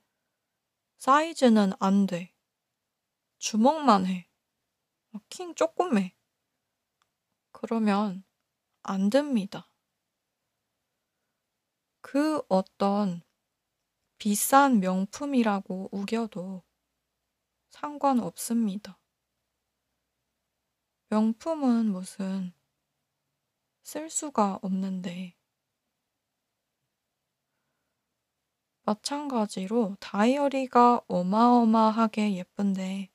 [0.96, 2.34] 사이즈는 안 돼.
[3.36, 4.26] 주먹만 해.
[5.28, 6.16] 킹 조그매.
[7.62, 8.24] 그러면
[8.82, 9.70] 안 됩니다.
[12.00, 13.22] 그 어떤
[14.18, 16.64] 비싼 명품이라고 우겨도
[17.70, 18.98] 상관없습니다.
[21.08, 22.52] 명품은 무슨
[23.84, 25.36] 쓸 수가 없는데.
[28.82, 33.12] 마찬가지로 다이어리가 어마어마하게 예쁜데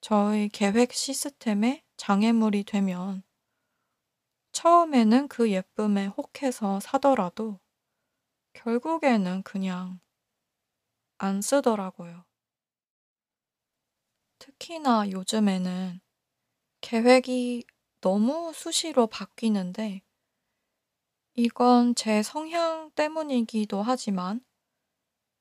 [0.00, 3.24] 저희 계획 시스템에 장애물이 되면
[4.52, 7.58] 처음에는 그 예쁨에 혹해서 사더라도
[8.54, 10.00] 결국에는 그냥
[11.18, 12.24] 안 쓰더라고요.
[14.38, 16.00] 특히나 요즘에는
[16.80, 17.64] 계획이
[18.00, 20.02] 너무 수시로 바뀌는데
[21.34, 24.44] 이건 제 성향 때문이기도 하지만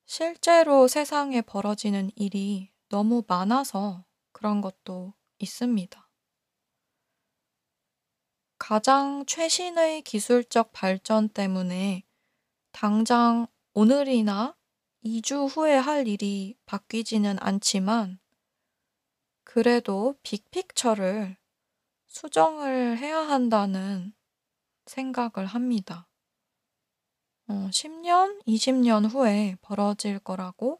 [0.05, 6.10] 실제로 세상에 벌어지는 일이 너무 많아서 그런 것도 있습니다.
[8.61, 12.03] 가장 최신의 기술적 발전 때문에
[12.71, 14.55] 당장 오늘이나
[15.03, 18.19] 2주 후에 할 일이 바뀌지는 않지만
[19.43, 21.37] 그래도 빅픽처를
[22.05, 24.13] 수정을 해야 한다는
[24.85, 26.07] 생각을 합니다.
[27.47, 30.79] 어, 10년, 20년 후에 벌어질 거라고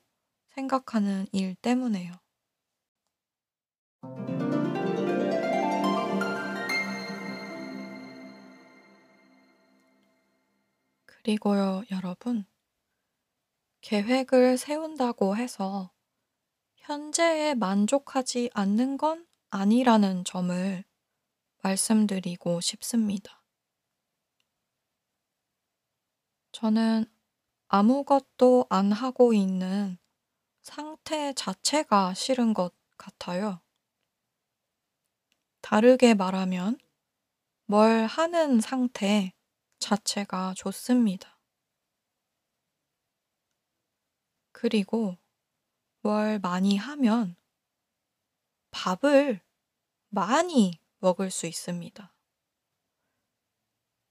[0.54, 2.14] 생각하는 일 때문에요.
[11.24, 12.46] 그리고요, 여러분.
[13.82, 15.92] 계획을 세운다고 해서
[16.78, 20.84] 현재에 만족하지 않는 건 아니라는 점을
[21.62, 23.44] 말씀드리고 싶습니다.
[26.54, 27.06] 저는
[27.68, 30.00] 아무것도 안 하고 있는
[30.62, 33.62] 상태 자체가 싫은 것 같아요.
[35.62, 36.80] 다르게 말하면
[37.66, 39.34] 뭘 하는 상태
[39.82, 41.38] 자체가 좋습니다.
[44.54, 45.18] 그리고
[46.02, 47.36] 뭘 많이 하면
[48.70, 49.42] 밥을
[50.10, 52.14] 많이 먹을 수 있습니다.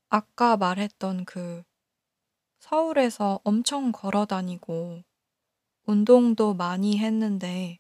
[0.09, 1.63] 아까 말했던 그
[2.59, 5.03] 서울에서 엄청 걸어 다니고
[5.87, 7.79] 운동도 많이 했는데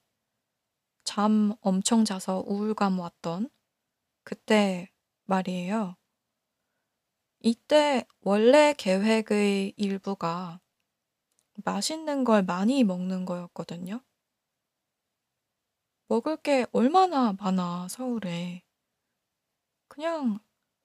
[1.04, 3.50] 잠 엄청 자서 우울감 왔던
[4.22, 4.90] 그때
[5.24, 5.99] 말이에요.
[7.40, 10.58] 이때 원래 계획의 일부가
[11.64, 14.00] 맛있는 걸 많이 먹는 거였거든요.
[16.08, 18.62] 먹을 게 얼마나 많아, 서울에.
[19.88, 20.38] 그냥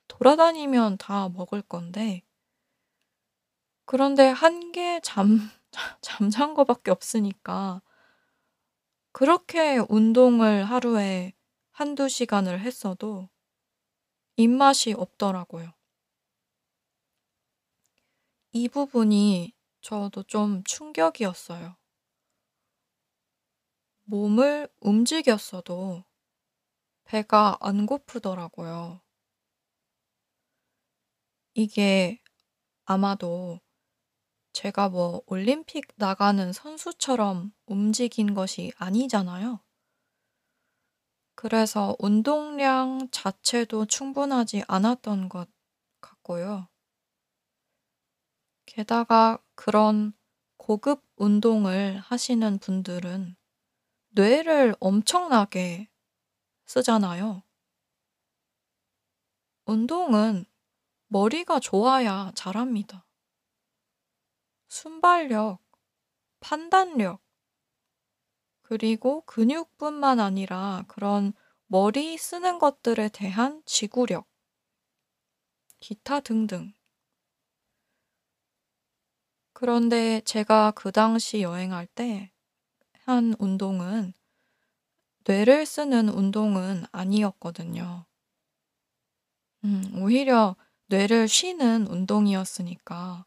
[0.09, 2.23] 돌아다니면 다 먹을 건데
[3.85, 5.39] 그런데 한 개 잠
[6.01, 7.81] 잠잔 거밖에 없으니까
[9.13, 11.33] 그렇게 운동을 하루에
[11.71, 13.29] 한두 시간을 했어도
[14.37, 15.73] 입맛이 없더라고요.
[18.57, 21.75] 이 부분이 저도 좀 충격이었어요.
[24.05, 26.05] 몸을 움직였어도
[27.03, 29.01] 배가 안 고프더라고요.
[31.53, 32.21] 이게
[32.85, 33.59] 아마도
[34.53, 39.59] 제가 뭐 올림픽 나가는 선수처럼 움직인 것이 아니잖아요.
[41.35, 45.49] 그래서 운동량 자체도 충분하지 않았던 것
[45.99, 46.69] 같고요.
[48.75, 50.11] 게다가 그런
[50.57, 53.37] 고급 운동을 하시는 분들은
[54.09, 55.89] 뇌를 엄청나게
[56.65, 57.43] 쓰잖아요.
[59.63, 60.45] 운동은
[61.07, 63.05] 머리가 좋아야 잘합니다.
[64.67, 65.63] 순발력,
[66.41, 67.23] 판단력,
[68.61, 71.31] 그리고 근육뿐만 아니라 그런
[71.67, 74.27] 머리 쓰는 것들에 대한 지구력,
[75.79, 76.74] 기타 등등.
[79.55, 82.31] 그런데 제가 그 당시 여행할 때
[83.05, 84.13] 한 운동은
[85.25, 88.05] 뇌를 쓰는 운동은 아니었거든요.
[89.65, 90.55] 음, 오히려
[90.87, 93.25] 뇌를 쉬는 운동이었으니까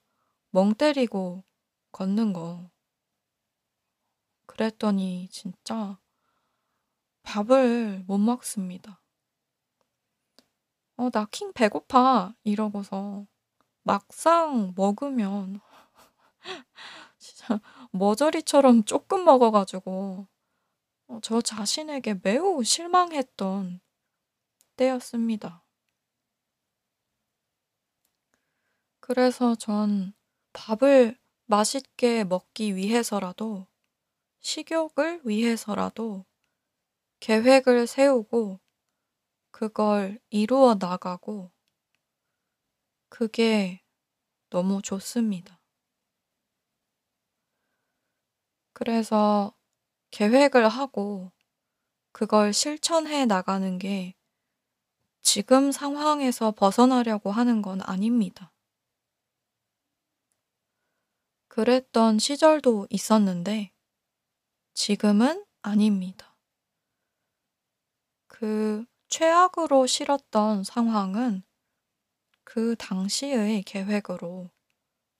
[0.51, 1.45] 멍 때리고
[1.93, 2.71] 걷는 거.
[4.47, 6.01] 그랬더니 진짜
[7.23, 9.01] 밥을 못 먹습니다.
[10.97, 12.35] 어, 나 킹 배고파.
[12.45, 13.27] 이러고서
[13.85, 15.61] 막상 먹으면
[17.19, 17.61] 진짜
[17.93, 20.27] 머저리처럼 조금 먹어가지고
[21.09, 23.81] 어, 저 자신에게 매우 실망했던
[24.77, 25.65] 때였습니다.
[29.01, 30.13] 그래서 전
[30.53, 33.67] 밥을 맛있게 먹기 위해서라도,
[34.41, 36.27] 식욕을 위해서라도
[37.21, 38.61] 계획을 세우고
[39.51, 41.51] 그걸 이루어 나가고
[43.09, 43.83] 그게
[44.51, 45.58] 너무 좋습니다.
[48.79, 49.53] 그래서
[50.13, 51.33] 계획을 하고
[52.13, 54.15] 그걸 실천해 나가는 게
[55.21, 58.53] 지금 상황에서 벗어나려고 하는 건 아닙니다.
[61.49, 63.73] 그랬던 시절도 있었는데
[64.75, 66.37] 지금은 아닙니다.
[68.29, 71.43] 그 최악으로 싫었던 상황은
[72.45, 74.53] 그 당시의 계획으로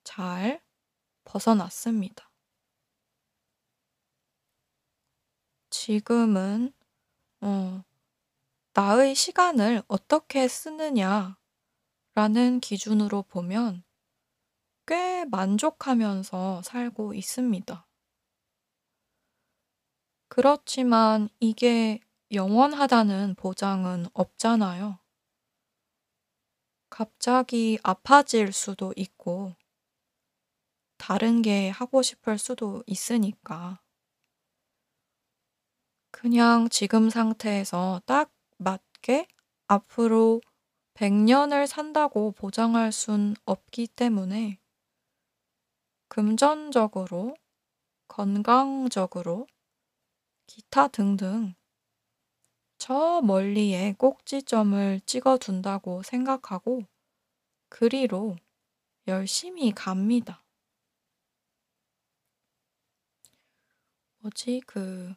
[0.05, 0.61] 잘
[1.25, 2.28] 벗어났습니다.
[5.69, 6.73] 지금은
[7.41, 7.83] 어,
[8.73, 11.35] 나의 시간을 어떻게 쓰느냐라는
[12.61, 13.83] 기준으로 보면
[14.85, 17.87] 꽤 만족하면서 살고 있습니다.
[20.27, 21.99] 그렇지만 이게
[22.31, 24.99] 영원하다는 보장은 없잖아요.
[26.89, 29.55] 갑자기 아파질 수도 있고,
[30.97, 33.81] 다른 게 하고 싶을 수도 있으니까.
[36.11, 39.27] 그냥 지금 상태에서 딱 맞게
[39.67, 40.41] 앞으로
[40.95, 44.59] 100년을 산다고 보장할 순 없기 때문에
[46.09, 47.35] 금전적으로,
[48.07, 49.47] 건강적으로,
[50.47, 51.53] 기타 등등
[52.79, 56.81] 저 멀리에 꼭지점을 찍어 둔다고 생각하고
[57.69, 58.35] 그리로
[59.07, 60.43] 열심히 갑니다.
[64.17, 65.13] 뭐지, 그,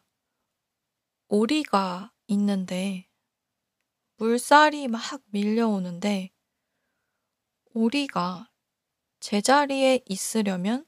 [1.35, 3.09] 오리가 있는데
[4.17, 6.31] 물살이 막 밀려오는데
[7.73, 8.53] 오리가
[9.19, 10.87] 제자리에 있으려면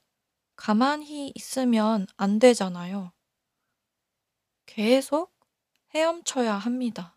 [0.54, 3.14] 가만히 있으면 안 되잖아요.
[4.66, 5.34] 계속
[5.94, 7.16] 헤엄쳐야 합니다.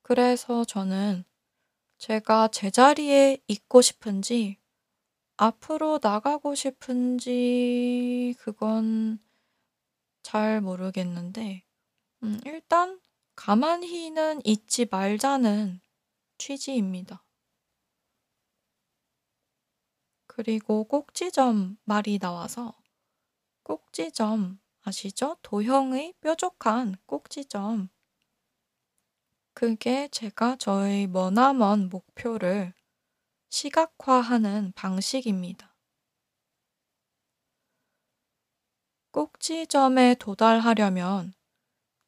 [0.00, 1.26] 그래서 저는
[1.98, 4.56] 제가 제자리에 있고 싶은지
[5.36, 9.20] 앞으로 나가고 싶은지 그건
[10.22, 11.64] 잘 모르겠는데
[12.22, 13.00] 음, 일단
[13.36, 15.80] 가만히는 있지 말자는
[16.38, 17.24] 취지입니다.
[20.26, 22.74] 그리고 꼭지점 말이 나와서
[23.64, 25.36] 꼭지점 아시죠?
[25.42, 27.88] 도형의 뾰족한 꼭지점.
[29.52, 32.72] 그게 제가 저의 머나먼 목표를
[33.50, 35.67] 시각화하는 방식입니다.
[39.10, 41.32] 꼭지점에 도달하려면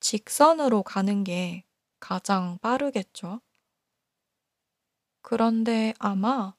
[0.01, 1.64] 직선으로 가는 게
[1.98, 3.40] 가장 빠르겠죠.
[5.22, 6.55] 그런데 아마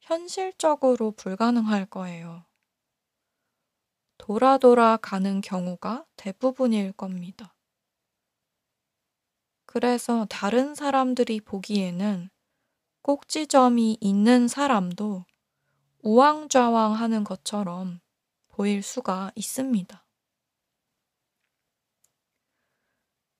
[0.00, 2.44] 현실적으로 불가능할 거예요.
[4.18, 7.54] 돌아 돌아 가는 경우가 대부분일 겁니다.
[9.66, 12.30] 그래서 다른 사람들이 보기에는
[13.02, 15.24] 꼭지점이 있는 사람도
[16.02, 18.00] 우왕좌왕 하는 것처럼
[18.54, 20.06] 보일 수가 있습니다.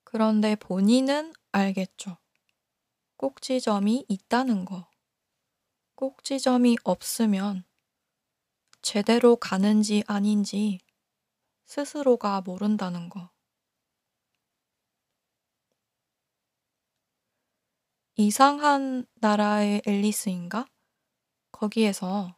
[0.02, 2.18] 그런데 본인은 알겠죠.
[3.16, 4.90] 꼭지점이 있다는 거.
[5.94, 7.64] 꼭지점이 없으면
[8.82, 10.80] 제대로 가는지 아닌지
[11.66, 13.30] 스스로가 모른다는 거.
[18.16, 20.66] 이상한 나라의 앨리스인가?
[21.52, 22.36] 거기에서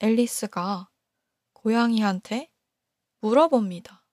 [0.00, 0.90] 앨리스가
[1.66, 2.48] 고양이한테
[3.18, 4.06] 물어봅니다.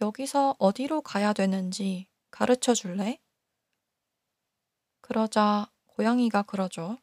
[0.00, 3.18] 여기서 어디로 가야 되는지 가르쳐 줄래?
[5.00, 6.98] 그러자 고양이가 그러죠.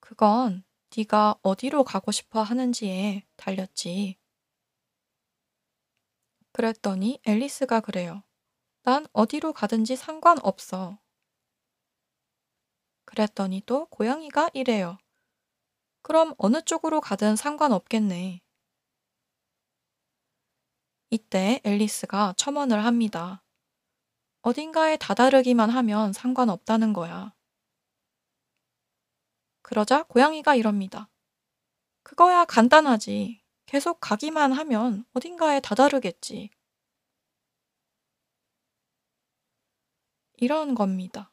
[0.00, 0.64] 그건
[0.96, 4.16] 네가 어디로 가고 싶어 하는지에 달렸지.
[6.52, 8.22] 그랬더니 앨리스가 그래요.
[8.82, 10.98] 난 어디로 가든지 상관없어.
[13.04, 14.96] 그랬더니 또 고양이가 이래요.
[16.02, 18.40] 그럼 어느 쪽으로 가든 상관없겠네.
[21.10, 23.42] 이때 앨리스가 첨언을 합니다.
[24.42, 27.34] 어딘가에 다다르기만 하면 상관없다는 거야.
[29.62, 31.10] 그러자 고양이가 이럽니다.
[32.02, 33.42] 그거야 간단하지.
[33.66, 36.50] 계속 가기만 하면 어딘가에 다다르겠지.
[40.38, 41.30] 이런 겁니다.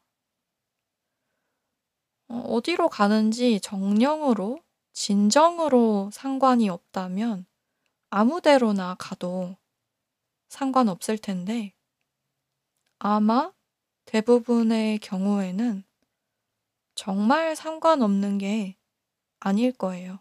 [2.30, 4.60] 어, 어디로 가는지 정령으로,
[4.94, 7.46] 진정으로 상관이 없다면
[8.10, 9.58] 아무 데로나 가도
[10.50, 11.74] 상관없을 텐데
[13.00, 13.54] 아마
[14.06, 15.84] 대부분의 경우에는
[16.96, 18.76] 정말 상관없는 게
[19.40, 20.20] 아닐 거예요.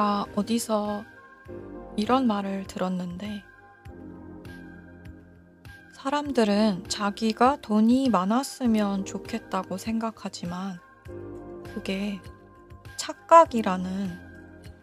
[0.00, 1.04] 제가 어디서
[1.98, 3.44] 이런 말을 들었는데,
[5.92, 10.78] 사람들은 자기가 돈이 많았으면 좋겠다고 생각하지만,
[11.74, 12.18] 그게
[12.96, 14.10] 착각이라는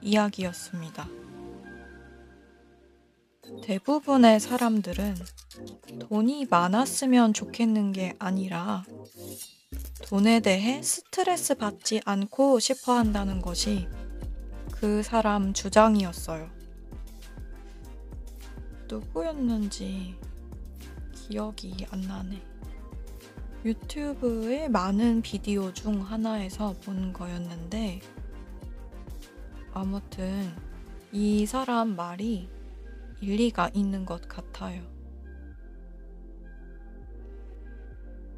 [0.01, 1.07] 이야기였습니다.
[3.63, 5.15] 대부분의 사람들은
[6.07, 8.84] 돈이 많았으면 좋겠는 게 아니라
[10.09, 13.88] 돈에 대해 스트레스 받지 않고 싶어 한다는 것이
[14.80, 16.47] 그 사람 주장이었어요.
[18.88, 20.15] 누구였는지
[21.13, 22.39] 기억이 안 나네.
[23.65, 28.01] 유튜브의 많은 비디오 중 하나에서 본 거였는데,
[29.73, 30.53] 아무튼
[31.11, 32.47] 이 사람 말이
[33.19, 34.84] 일리가 있는 것 같아요.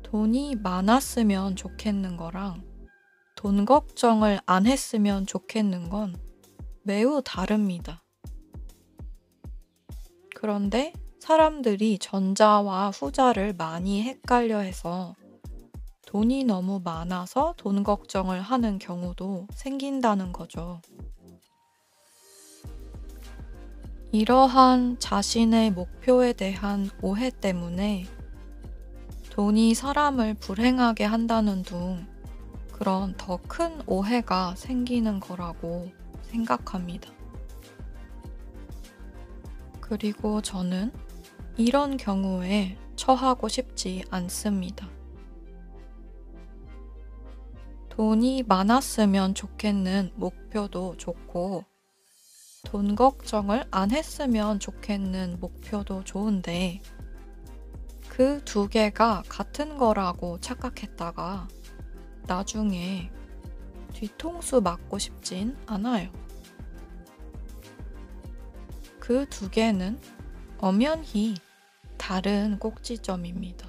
[0.03, 2.63] 돈이 많았으면 좋겠는 거랑
[3.35, 6.15] 돈 걱정을 안 했으면 좋겠는 건
[6.89, 8.01] 매우 다릅니다.
[10.33, 15.13] 그런데 사람들이 전자와 후자를 많이 헷갈려 해서
[16.07, 20.81] 돈이 너무 많아서 돈 걱정을 하는 경우도 생긴다는 거죠.
[24.11, 28.07] 이러한 자신의 목표에 대한 오해 때문에
[29.29, 32.07] 돈이 사람을 불행하게 한다는 둥
[32.71, 35.98] 그런 더 큰 오해가 생기는 거라고
[36.29, 37.11] 생각합니다.
[39.81, 40.91] 그리고 저는
[41.57, 44.87] 이런 경우에 처하고 싶지 않습니다.
[47.89, 51.65] 돈이 많았으면 좋겠는 목표도 좋고,
[52.65, 56.81] 돈 걱정을 안 했으면 좋겠는 목표도 좋은데,
[58.19, 61.47] 그 두 개가 같은 거라고 착각했다가
[62.27, 63.09] 나중에
[63.99, 66.09] 뒤통수 맞고 싶진 않아요.
[68.97, 69.99] 그 두 개는
[70.57, 71.35] 엄연히
[71.97, 73.68] 다른 꼭지점입니다.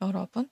[0.00, 0.50] 여러분,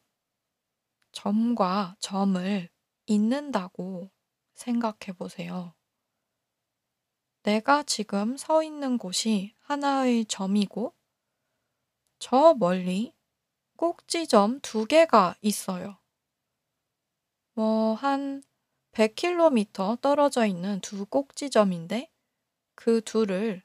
[1.13, 2.69] 점과 점을
[3.07, 4.11] 잇는다고
[4.55, 5.75] 생각해 보세요.
[7.43, 10.95] 내가 지금 서 있는 곳이 하나의 점이고,
[12.19, 13.15] 저 멀리
[13.77, 15.99] 꼭지점 두 개가 있어요.
[17.55, 18.43] 뭐, 한
[18.93, 22.11] 100km 떨어져 있는 두 꼭지점인데,
[22.75, 23.63] 그 둘을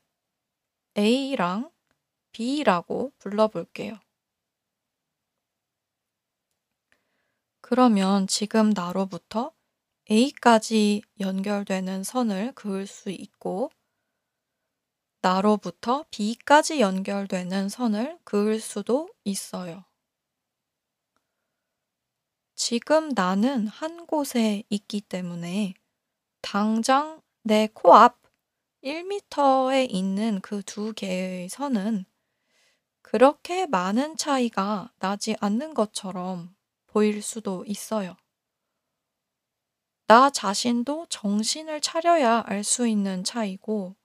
[0.98, 1.72] A랑
[2.32, 4.00] B라고 불러볼게요.
[7.72, 9.54] 그러면 지금 나로부터
[10.12, 13.72] A까지 연결되는 선을 그을 수 있고,
[15.22, 19.86] 나로부터 B까지 연결되는 선을 그을 수도 있어요.
[22.56, 25.74] 지금 나는 한 곳에 있기 때문에
[26.42, 28.20] 당장 내 코앞
[28.84, 32.04] 1m에 있는 그 두 개의 선은
[33.02, 36.54] 그렇게 많은 차이가 나지 않는 것처럼
[36.92, 38.18] 보일 수도 있어요.
[40.08, 43.96] 나 자신도 정신을 차려야 알 수 있는 차이고,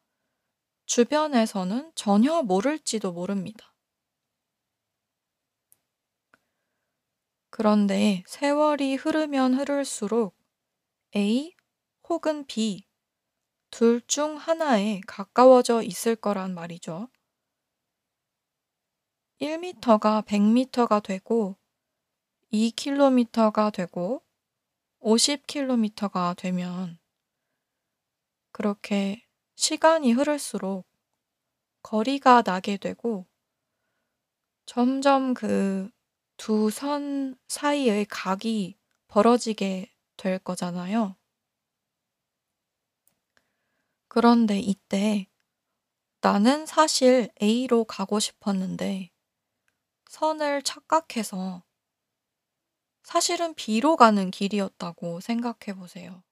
[0.86, 3.74] 주변에서는 전혀 모를지도 모릅니다.
[7.50, 10.36] 그런데 세월이 흐르면 흐를수록
[11.16, 11.54] A
[12.08, 12.86] 혹은 B
[13.70, 17.08] 둘 중 하나에 가까워져 있을 거란 말이죠.
[19.40, 21.56] 1미터가1 0 0미터가 되고
[22.56, 24.22] 2km가 되고
[25.00, 26.98] 50km가 되면
[28.50, 30.84] 그렇게 시간이 흐를수록
[31.82, 33.26] 거리가 나게 되고
[34.66, 35.90] 점점 그
[36.38, 38.76] 두 선 사이의 각이
[39.08, 41.16] 벌어지게 될 거잖아요.
[44.08, 45.28] 그런데 이때
[46.22, 49.10] 나는 사실 A로 가고 싶었는데
[50.10, 51.64] 선을 착각해서
[53.06, 56.24] 사실은 B로 가는 길이었다고 생각해 보세요.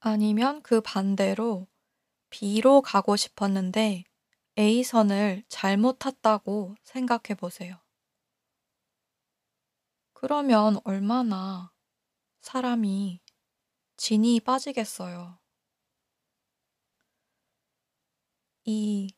[0.00, 1.68] 아니면 그 반대로
[2.30, 4.04] B로 가고 싶었는데
[4.58, 7.78] A선을 잘못 탔다고 생각해 보세요.
[10.14, 11.70] 그러면 얼마나
[12.40, 13.20] 사람이
[13.98, 15.38] 진이 빠지겠어요.
[18.64, 19.12] 이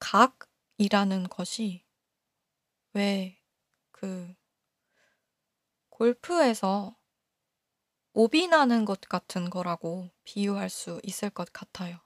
[0.00, 1.84] 각이라는 것이
[2.92, 3.40] 왜
[4.00, 4.34] 그
[6.00, 6.96] 골프에서
[8.14, 12.00] 오비 나는 것 같은 거라고 비유할 수 있을 것 같아요.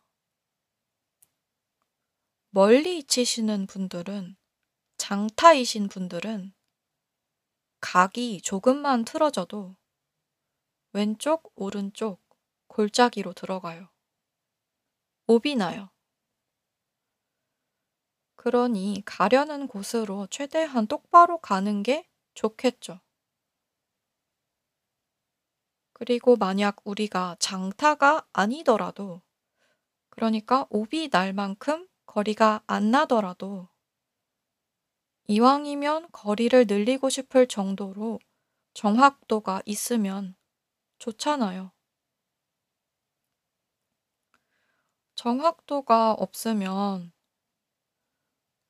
[2.50, 4.36] 멀리 치시는 분들은,
[4.96, 6.52] 장타이신 분들은
[7.78, 9.76] 각이 조금만 틀어져도
[10.92, 12.20] 왼쪽, 오른쪽
[12.66, 13.90] 골짜기로 들어가요.
[15.28, 15.88] 오비 나요.
[18.34, 23.03] 그러니 가려는 곳으로 최대한 똑바로 가는 게 좋겠죠.
[25.94, 29.22] 그리고 만약 우리가 장타가 아니더라도,
[30.10, 33.68] 그러니까 오비 날 만큼 거리가 안 나더라도,
[35.28, 38.20] 이왕이면 거리를 늘리고 싶을 정도로
[38.74, 40.36] 정확도가 있으면
[40.98, 41.72] 좋잖아요.
[45.14, 47.12] 정확도가 없으면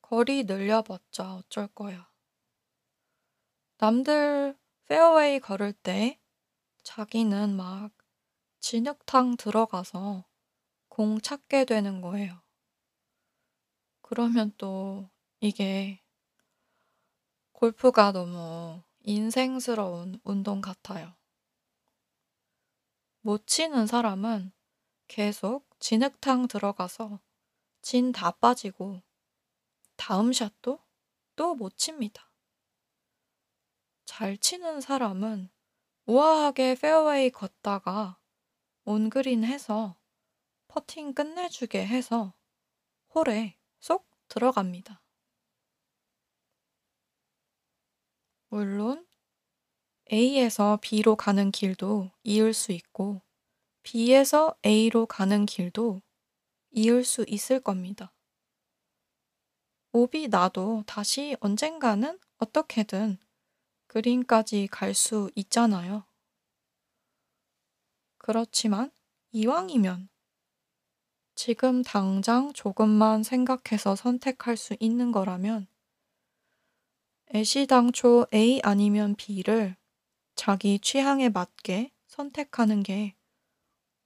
[0.01, 2.07] 거리 늘려봤자 어쩔 거야.
[3.77, 4.55] 남들
[4.85, 6.19] 페어웨이 걸을 때
[6.85, 7.91] 자기는 막
[8.61, 10.23] 진흙탕 들어가서
[10.89, 12.41] 공 찾게 되는 거예요.
[14.01, 15.09] 그러면 또
[15.41, 16.01] 이게
[17.53, 21.15] 골프가 너무 인생스러운 운동 같아요.
[23.19, 24.53] 못 치는 사람은
[25.07, 27.19] 계속 진흙탕 들어가서
[27.81, 29.01] 진 다 빠지고
[29.97, 30.79] 다음 샷도
[31.35, 32.31] 또 못 칩니다.
[34.05, 35.49] 잘 치는 사람은
[36.07, 38.19] 우아하게 페어웨이 걷다가
[38.83, 39.97] 온그린 해서
[40.67, 42.35] 퍼팅 끝내주게 해서
[43.15, 45.01] 홀에 쏙 들어갑니다.
[48.49, 49.07] 물론
[50.11, 53.23] A에서 B로 가는 길도 이을 수 있고
[53.81, 56.03] B에서 A로 가는 길도
[56.69, 58.13] 이을 수 있을 겁니다.
[59.91, 63.17] 오비 나도 다시 언젠가는 어떻게든
[63.95, 66.03] 그린까지 갈 수 있잖아요.
[68.17, 68.91] 그렇지만
[69.31, 70.09] 이왕이면
[71.35, 75.67] 지금 당장 조금만 생각해서 선택할 수 있는 거라면
[77.33, 79.77] 애시당초 A 아니면 B를
[80.35, 83.15] 자기 취향에 맞게 선택하는 게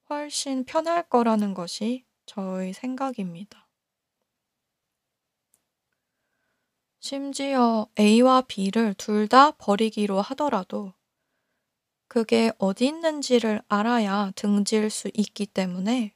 [0.08, 3.59] 훨씬 편할 거라는 것이 저의 생각입니다.
[7.02, 10.94] 심지어 A와 B를 둘 다 버리기로 하더라도
[12.08, 16.14] 그게 어디 있는지를 알아야 등질 수 있기 때문에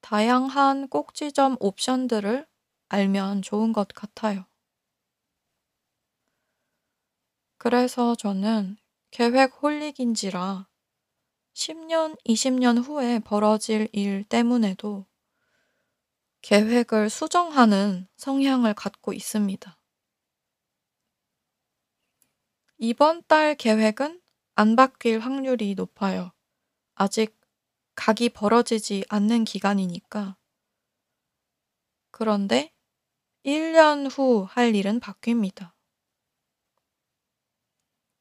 [0.00, 2.46] 다양한 꼭지점 옵션들을
[2.88, 4.46] 알면 좋은 것 같아요.
[7.58, 8.76] 그래서 저는
[9.10, 10.68] 계획 홀릭인지라
[11.54, 15.06] 10년, 20년 후에 벌어질 일 때문에도
[16.46, 19.76] 계획을 수정하는 성향을 갖고 있습니다.
[22.78, 24.20] 이번 달 계획은
[24.54, 26.30] 안 바뀔 확률이 높아요.
[26.94, 27.36] 아직
[27.96, 30.36] 각이 벌어지지 않는 기간이니까.
[32.12, 32.72] 그런데
[33.44, 35.72] 1년 후 할 일은 바뀝니다.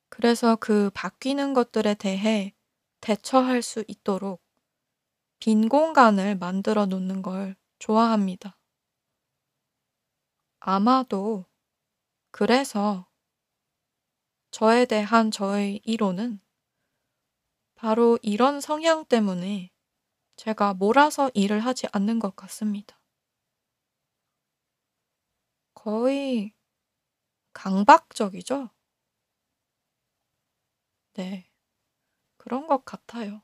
[0.09, 2.55] 그래서 그 바뀌는 것들에 대해
[3.01, 4.43] 대처할 수 있도록
[5.37, 7.55] 빈 공간을 만들어 놓는 걸
[7.85, 8.57] 좋아합니다.
[10.59, 11.45] 아마도
[12.31, 13.07] 그래서
[14.49, 16.39] 저에 대한 저의 이론은
[17.75, 19.69] 바로 이런 성향 때문에
[20.37, 22.99] 제가 몰아서 일을 하지 않는 것 같습니다.
[25.75, 26.53] 거의
[27.53, 28.69] 강박적이죠?
[31.13, 31.49] 네.
[32.37, 33.41] 그런 것 같아요.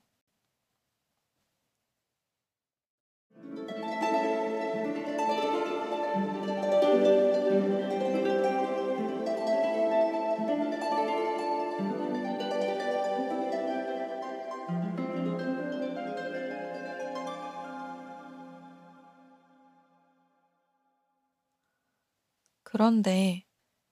[22.81, 23.45] 그런데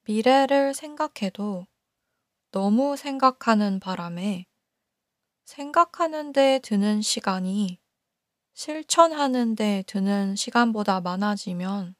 [0.06, 1.68] 미래를 생각해도
[2.50, 4.48] 너무 생각하는 바람에
[5.46, 7.80] 생각하는 데 드는 시간이
[8.56, 11.94] 실천하는 데 드는 시간보다 많아지면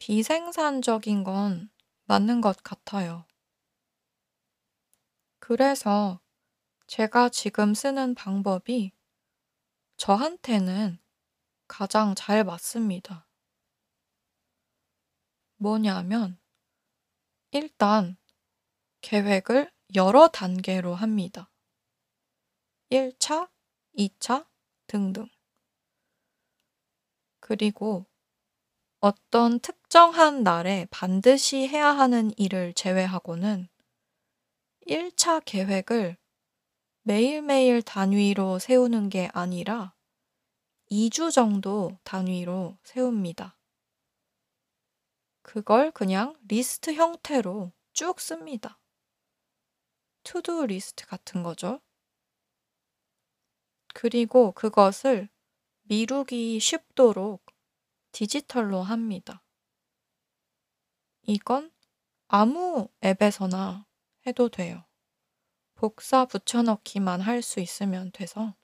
[0.00, 1.70] 비생산적인 건
[2.04, 3.24] 맞는 것 같아요.
[5.38, 6.20] 그래서
[6.88, 8.92] 제가 지금 쓰는 방법이
[9.96, 10.98] 저한테는
[11.66, 13.23] 가장 잘 맞습니다.
[15.64, 16.38] 뭐냐면,
[17.50, 18.18] 일단
[19.00, 21.50] 계획을 여러 단계로 합니다.
[22.90, 23.48] 1차,
[23.96, 24.46] 2차
[24.86, 25.26] 등등.
[27.40, 28.04] 그리고
[29.00, 33.68] 어떤 특정한 날에 반드시 해야 하는 일을 제외하고는
[34.86, 36.18] 1차 계획을
[37.04, 39.94] 매일매일 단위로 세우는 게 아니라
[40.90, 43.53] 2주 정도 단위로 세웁니다.
[45.44, 48.80] 그걸 그냥 리스트 형태로 쭉 씁니다.
[50.24, 51.80] to-do list 같은 거죠.
[53.94, 55.28] 그리고 그것을
[55.82, 57.44] 미루기 쉽도록
[58.10, 59.44] 디지털로 합니다.
[61.22, 61.70] 이건
[62.26, 63.86] 아무 앱에서나
[64.26, 64.86] 해도 돼요.
[65.74, 68.56] 복사 붙여넣기만 할 수 있으면 돼서.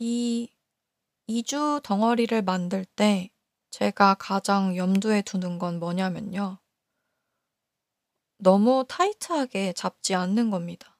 [0.00, 0.50] 이
[1.32, 3.30] 2주 덩어리를 만들 때
[3.70, 6.58] 제가 가장 염두에 두는 건 뭐냐면요.
[8.36, 10.98] 너무 타이트하게 잡지 않는 겁니다.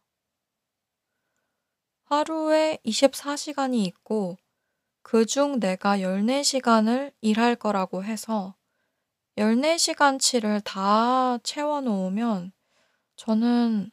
[2.04, 4.38] 하루에 24시간이 있고
[5.02, 8.54] 그 중 내가 14시간을 일할 거라고 해서
[9.36, 12.52] 14시간치를 다 채워 놓으면
[13.16, 13.90] 저는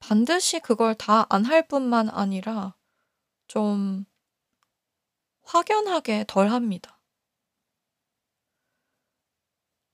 [0.00, 2.74] 반드시 그걸 다 안 할 뿐만 아니라
[3.48, 4.04] 좀
[5.48, 7.00] 확연하게 덜 합니다.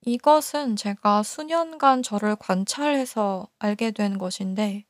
[0.00, 4.84] 이것은 제가 수년간 저를 관찰해서 알게 된 것인데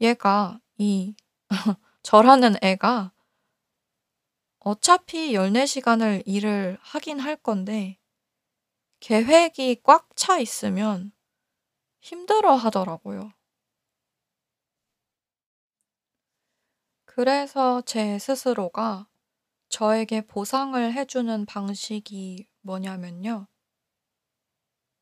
[0.00, 1.14] 얘가 이
[2.02, 3.12] 저라는 애가
[4.60, 7.98] 어차피 14시간을 일을 하긴 할 건데
[9.00, 11.12] 계획이 꽉 차 있으면
[12.00, 13.32] 힘들어 하더라고요.
[17.04, 19.09] 그래서 제 스스로가
[19.70, 23.46] 저에게 보상을 해주는 방식이 뭐냐면요.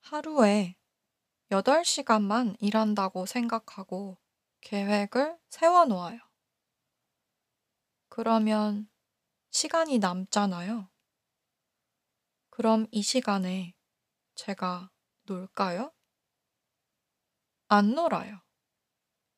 [0.02, 0.76] 하루에
[1.50, 4.18] 8시간만 일한다고 생각하고
[4.60, 6.18] 계획을 세워 놓아요.
[8.10, 8.90] 그러면
[9.50, 10.90] 시간이 남잖아요.
[12.50, 13.74] 그럼 이 시간에
[14.34, 14.90] 제가
[15.22, 15.94] 놀까요?
[17.68, 18.42] 안 놀아요.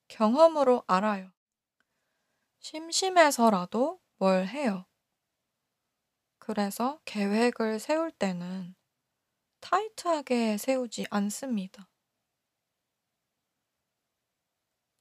[0.08, 1.30] 경험으로 알아요.
[2.58, 4.89] 심심해서라도 뭘 해요.
[6.52, 8.74] 그래서 계획을 세울 때는
[9.60, 11.88] 타이트하게 세우지 않습니다.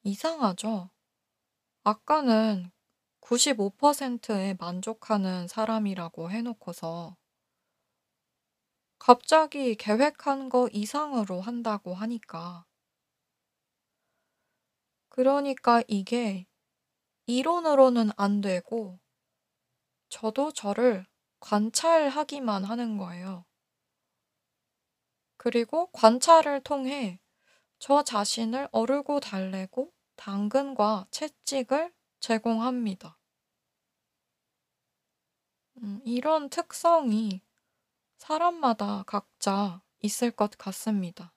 [0.03, 0.91] 이상하죠?
[1.83, 2.69] 아까는
[3.21, 7.17] 95%에 만족하는 사람이라고 해놓고서
[8.99, 12.67] 갑자기 계획한 거 이상으로 한다고 하니까.
[15.09, 16.45] 그러니까 이게
[17.25, 18.99] 이론으로는 안 되고
[20.09, 21.09] 저도 저를
[21.39, 23.45] 관찰하기만 하는 거예요.
[25.37, 27.19] 그리고 관찰을 통해
[27.79, 33.17] 저 자신을 어르고 달래고 당근과 채찍을 제공합니다.
[35.77, 37.41] 음, 이런 특성이
[38.17, 41.33] 사람마다 각자 있을 것 같습니다.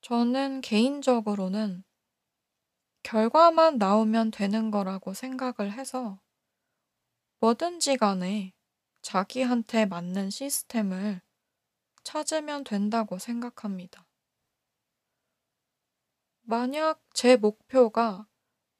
[0.00, 1.84] 저는 개인적으로는
[3.04, 6.20] 결과만 나오면 되는 거라고 생각을 해서
[7.40, 8.52] 뭐든지 간에
[9.00, 11.20] 자기한테 맞는 시스템을
[12.02, 14.06] 찾으면 된다고 생각합니다.
[16.42, 18.26] 만약 제 목표가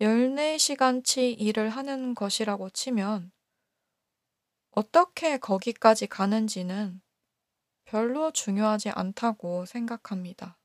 [0.01, 3.31] 14시간치 일을 하는 것이라고 치면
[4.71, 7.01] 어떻게 거기까지 가는지는
[7.85, 10.59] 별로 중요하지 않다고 생각합니다.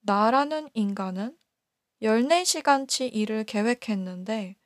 [0.00, 1.36] 나라는 인간은
[2.02, 4.57] 14시간치 일을 계획했는데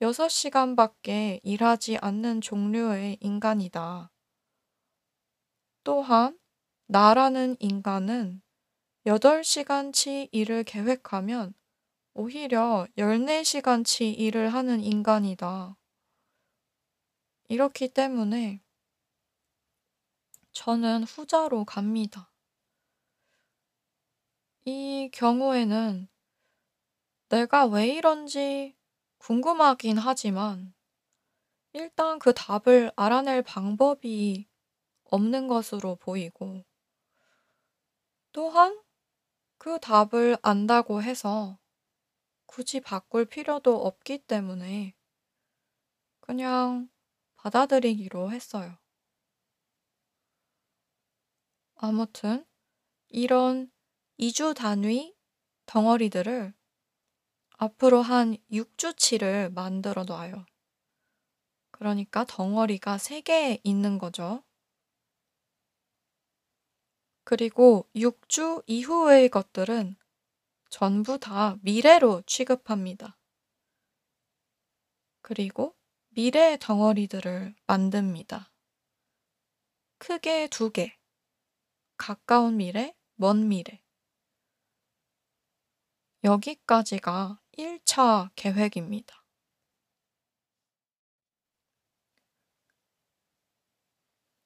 [0.00, 4.10] 6시간밖에 일하지 않는 종류의 인간이다.
[5.84, 6.38] 또한
[6.86, 8.42] 나라는 인간은
[9.06, 11.54] 8시간치 일을 계획하면
[12.12, 15.76] 오히려 14시간치 일을 하는 인간이다.
[17.48, 18.60] 이렇기 때문에
[20.52, 22.32] 저는 후자로 갑니다.
[24.64, 26.08] 이 경우에는
[27.28, 28.76] 내가 왜 이런지
[29.26, 30.72] 궁금하긴 하지만
[31.72, 34.46] 일단 그 답을 알아낼 방법이
[35.02, 36.64] 없는 것으로 보이고
[38.30, 38.80] 또한
[39.58, 41.58] 그 답을 안다고 해서
[42.46, 44.94] 굳이 바꿀 필요도 없기 때문에
[46.20, 46.88] 그냥
[47.34, 48.78] 받아들이기로 했어요.
[51.74, 52.46] 아무튼
[53.08, 53.72] 이런
[54.20, 55.16] 2주 단위
[55.66, 56.54] 덩어리들을
[57.56, 60.44] 앞으로 한 6주치를 만들어 놔요.
[61.70, 64.42] 그러니까 덩어리가 3개 있는 거죠.
[67.24, 69.96] 그리고 6주 이후의 것들은
[70.70, 73.18] 전부 다 미래로 취급합니다.
[75.22, 75.74] 그리고
[76.10, 78.52] 미래 덩어리들을 만듭니다.
[79.98, 80.96] 크게 두 개.
[81.96, 83.82] 가까운 미래, 먼 미래.
[86.22, 89.24] 여기까지가 1차 계획입니다.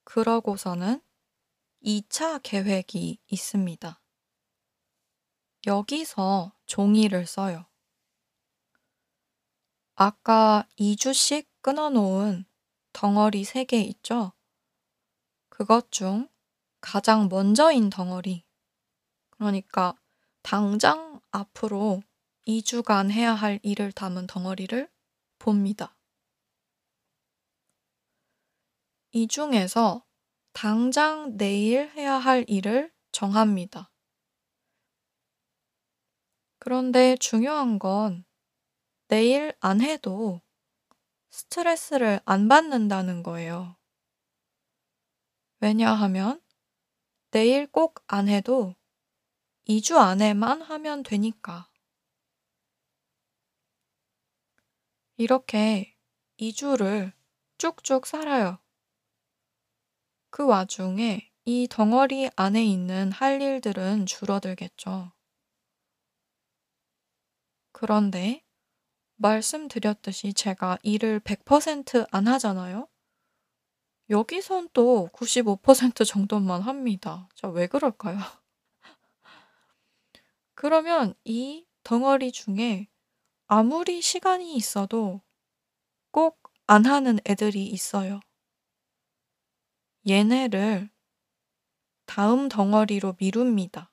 [0.05, 1.03] 그러고서는
[1.85, 4.01] 2차 계획이 있습니다.
[5.67, 7.67] 여기서 종이를 써요.
[9.97, 12.45] 아까 2주씩 끊어놓은
[12.93, 14.33] 덩어리 3개 있죠?
[15.49, 16.29] 그것 중
[16.81, 18.45] 가장 먼저인 덩어리.
[19.31, 19.95] 그러니까
[20.43, 22.03] 당장 앞으로
[22.47, 24.89] 2주간 해야 할 일을 담은 덩어리를
[25.39, 25.97] 봅니다.
[29.13, 30.05] 이 중에서
[30.53, 33.91] 당장 내일 해야 할 일을 정합니다.
[36.59, 38.25] 그런데 중요한 건
[39.09, 40.41] 내일 안 해도
[41.31, 43.77] 스트레스를 안 받는다는 거예요.
[45.61, 46.41] 왜냐하면
[47.31, 48.75] 내일 꼭 안 해도
[49.67, 51.70] 2주 안에만 하면 되니까.
[55.21, 55.95] 이렇게
[56.39, 57.13] 2주를
[57.59, 58.59] 쭉쭉 살아요.
[60.31, 65.13] 그 와중에 이 덩어리 안에 있는 할 일들은 줄어들겠죠.
[67.73, 68.43] 그런데
[69.17, 72.89] 말씀드렸듯이 제가 일을 100%안 하잖아요.
[74.09, 77.29] 여기선 또 95% 정도만 합니다.
[77.35, 78.17] 자, 왜 그럴까요?
[80.55, 82.89] 그러면 이 덩어리 중에
[83.53, 85.21] 아무리 시간이 있어도
[86.13, 88.21] 꼭 안 하는 애들이 있어요.
[90.07, 90.91] 얘네를
[92.05, 93.91] 다음 덩어리로 미룹니다.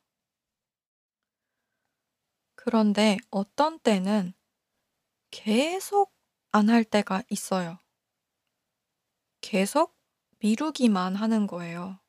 [2.55, 4.33] 그런데 어떤 때는
[5.31, 6.13] 계속
[6.51, 7.79] 안 할 때가 있어요.
[9.41, 9.97] 계속
[10.41, 11.99] 미루기만 하는 거예요.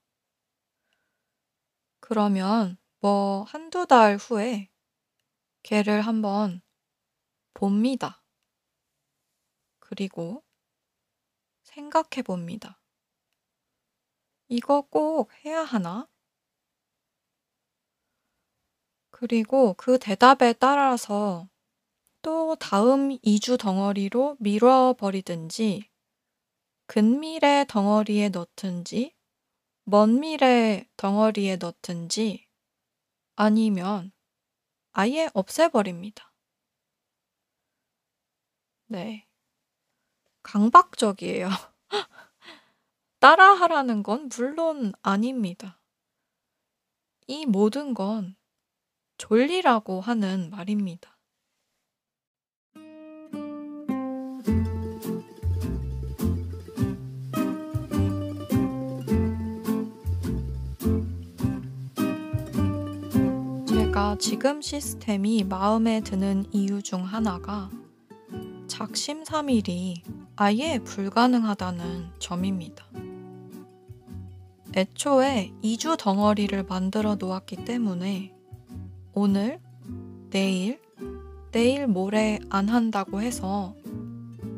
[2.00, 4.68] 그러면 뭐 한두 달 후에
[5.62, 6.62] 걔를 한번
[7.58, 8.22] 봅니다.
[9.80, 10.44] 그리고
[11.64, 12.80] 생각해 봅니다.
[14.46, 16.06] 이거 꼭 해야 하나?
[19.10, 21.48] 그리고 그 대답에 따라서
[22.22, 25.90] 또 다음 2주 덩어리로 미뤄버리든지
[26.86, 29.16] 근미래 덩어리에 넣든지
[29.82, 32.46] 먼 미래 덩어리에 넣든지
[33.34, 34.12] 아니면
[34.92, 36.28] 아예 없애버립니다.
[38.90, 39.26] 네.
[40.42, 41.50] 강박적이에요.
[43.20, 45.78] 따라하라는 건 물론 아닙니다.
[47.26, 48.34] 이 모든 건
[49.18, 51.18] 졸리라고 하는 말입니다.
[63.66, 67.68] 제가 지금 시스템이 마음에 드는 이유 중 하나가
[68.78, 70.04] 작심삼일이
[70.36, 72.84] 아예 불가능하다는 점입니다.
[74.72, 78.32] 애초에 2주 덩어리를 만들어 놓았기 때문에
[79.14, 79.58] 오늘,
[80.30, 80.80] 내일,
[81.50, 83.74] 내일 모레 안 한다고 해서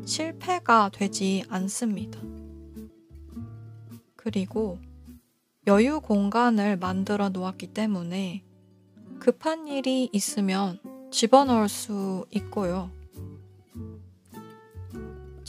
[0.05, 2.19] 실패가 되지 않습니다.
[4.15, 4.77] 그리고
[5.65, 8.43] 여유 공간을 만들어 놓았기 때문에
[9.19, 13.00] 급한 일이 있으면 집어넣을 수 있고요.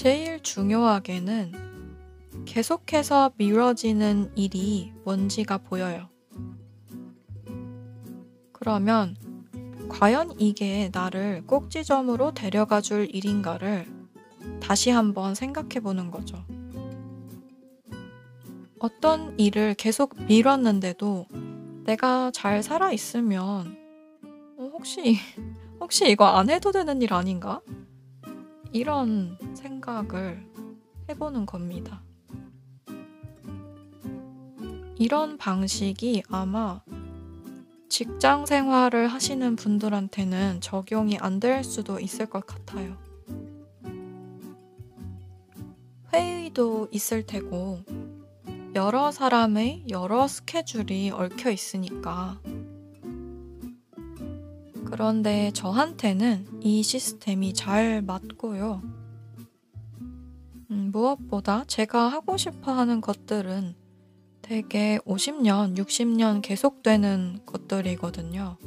[0.03, 1.53] 제일 중요하게는
[2.45, 6.09] 계속해서 미뤄지는 일이 뭔지가 보여요.
[8.53, 9.17] 그러면
[9.89, 13.87] 과연 이게 나를 꼭지점으로 데려가 줄 일인가를
[14.61, 16.45] 다시 한번 생각해 보는 거죠.
[18.81, 21.27] 어떤 일을 계속 미뤘는데도
[21.85, 23.77] 내가 잘 살아 있으면
[24.59, 25.17] 어, 혹시
[25.79, 27.61] 혹시 이거 안 해도 되는 일 아닌가?
[28.73, 30.47] 이런 생각을
[31.09, 32.03] 해보는 겁니다.
[34.99, 36.83] 이런 방식이 아마
[37.89, 42.97] 직장 생활을 하시는 분들한테는 적용이 안 될 수도 있을 것 같아요.
[46.13, 47.81] 회의도 있을 테고,
[48.75, 52.41] 여러 사람의 여러 스케줄이 얽혀 있으니까.
[54.93, 58.83] 그런데 저한테는 이 시스템이 잘 맞고요.
[60.71, 63.75] 음, 무엇보다 제가 하고 싶어 하는 것들은
[64.43, 68.59] 되게 50년, 60년 계속되는 것들이거든요.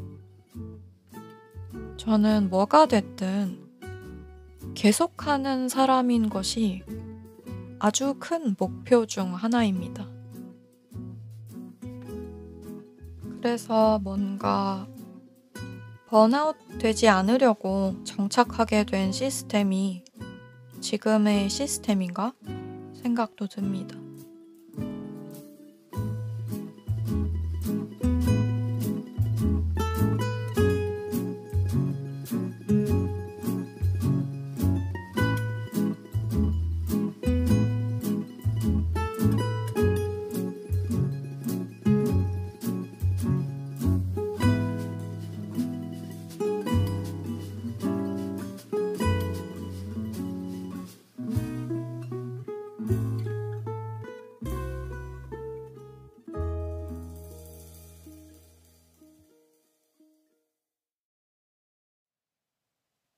[1.97, 3.63] 저는 뭐가 됐든
[4.73, 6.81] 계속하는 사람인 것이
[7.77, 10.09] 아주 큰 목표 중 하나입니다.
[13.37, 14.87] 그래서 뭔가
[16.15, 20.05] 번아웃 되지 않으려고 정착하게 된 시스템이
[20.79, 22.31] 지금의 시스템인가
[22.93, 23.97] 생각도 듭니다.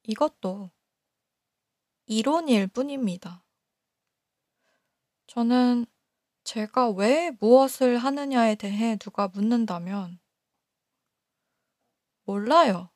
[0.07, 0.71] 이것도
[2.05, 3.43] 이론일 뿐입니다.
[5.27, 5.85] 저는
[6.45, 10.19] 제가 왜 무엇을 하느냐에 대해 누가 묻는다면
[12.23, 12.89] 몰라요.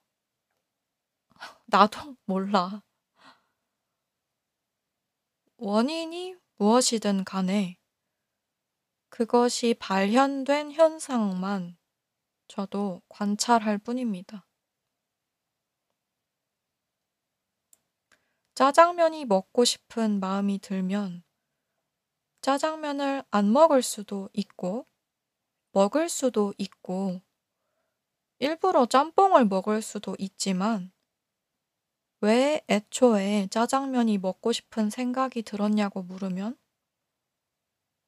[1.68, 2.82] 나도 몰라.
[5.58, 7.78] 원인이 무엇이든 간에
[9.10, 11.78] 그것이 발현된 현상만
[12.48, 14.48] 저도 관찰할 뿐입니다.
[18.62, 21.24] 짜장면이 먹고 싶은 마음이 들면
[22.42, 24.86] 짜장면을 안 먹을 수도 있고,
[25.72, 27.22] 먹을 수도 있고,
[28.38, 30.92] 일부러 짬뽕을 먹을 수도 있지만,
[32.20, 36.56] 왜 애초에 짜장면이 먹고 싶은 생각이 들었냐고 물으면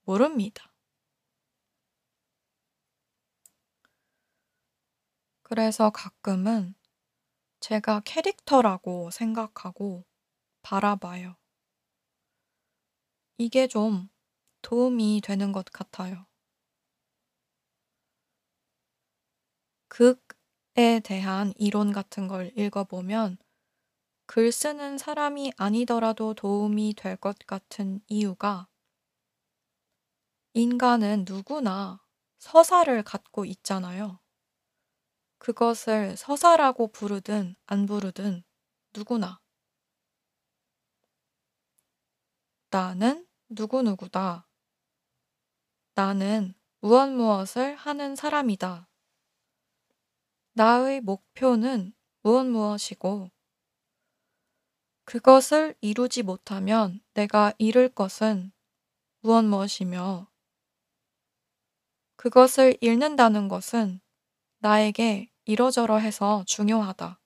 [0.04, 0.72] 모릅니다.
[5.42, 6.76] 그래서 가끔은
[7.60, 10.06] 제가 캐릭터라고 생각하고
[10.64, 11.36] 바라봐요.
[13.38, 14.10] 이게 좀
[14.64, 16.26] 도움이 되는 것 같아요.
[19.88, 23.38] 극에 대한 이론 같은 걸 읽어보면
[24.28, 28.68] 글 쓰는 사람이 아니더라도 도움이 될 것 같은 이유가
[30.56, 32.02] 인간은 누구나
[32.40, 34.18] 서사를 갖고 있잖아요.
[35.38, 38.44] 그것을 서사라고 부르든 안 부르든
[38.96, 39.40] 누구나.
[42.74, 44.48] 나는 누구누구다.
[45.94, 48.90] 나는 무엇 무엇을 하는 사람이다.
[50.54, 51.94] 나의 목표는
[52.24, 53.30] 무엇 무엇이고,
[55.06, 58.52] 그것을 이루지 못하면 내가 잃을 것은
[59.20, 60.32] 무엇 무엇이며,
[62.16, 64.02] 그것을 잃는다는 것은
[64.58, 67.22] 나에게 이러저러 해서 중요하다.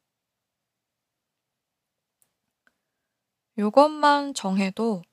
[3.58, 5.04] 요것만 정해도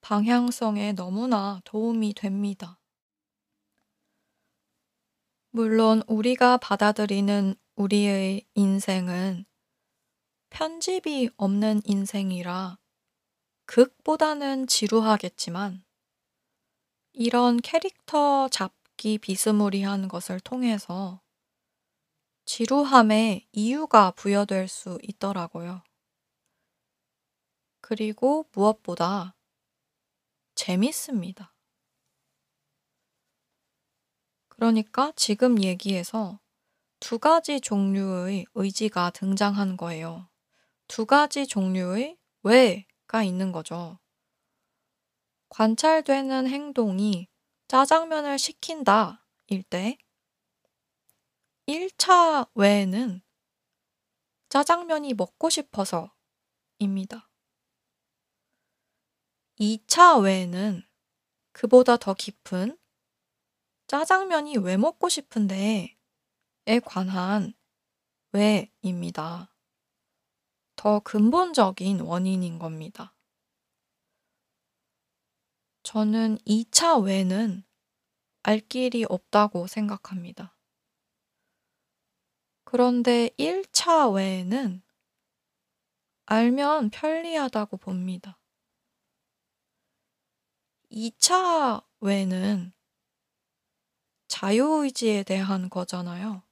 [0.00, 2.80] 방향성에 너무나 도움이 됩니다.
[5.50, 9.44] 물론 우리가 받아들이는 우리의 인생은
[10.50, 12.78] 편집이 없는 인생이라
[13.66, 15.84] 극보다는 지루하겠지만
[17.12, 21.20] 이런 캐릭터 잡기 비스무리한 것을 통해서
[22.44, 25.82] 지루함에 이유가 부여될 수 있더라고요.
[27.80, 29.34] 그리고 무엇보다
[30.60, 31.54] 재밌습니다.
[34.50, 36.38] 그러니까 지금 얘기에서
[36.98, 40.28] 두 가지 종류의 의지가 등장한 거예요.
[40.86, 43.98] 두 가지 종류의 왜가 있는 거죠.
[45.48, 47.28] 관찰되는 행동이
[47.68, 49.96] 짜장면을 시킨다 일 때,
[51.68, 53.22] 1차 외에는
[54.50, 56.12] 짜장면이 먹고 싶어서
[56.78, 57.29] 입니다.
[59.60, 60.82] 2차 외에는
[61.52, 62.78] 그보다 더 깊은
[63.88, 65.98] 짜장면이 왜 먹고 싶은데
[66.66, 67.52] 에 관한
[68.32, 69.54] 왜입니다.
[70.76, 73.14] 더 근본적인 원인인 겁니다.
[75.82, 77.62] 저는 2차 왜는
[78.42, 80.56] 알 길이 없다고 생각합니다.
[82.64, 84.82] 그런데 1차 외에는
[86.24, 88.39] 알면 편리하다고 봅니다.
[90.90, 92.72] 2차 외는
[94.26, 96.42] 자유의지에 대한 거잖아요.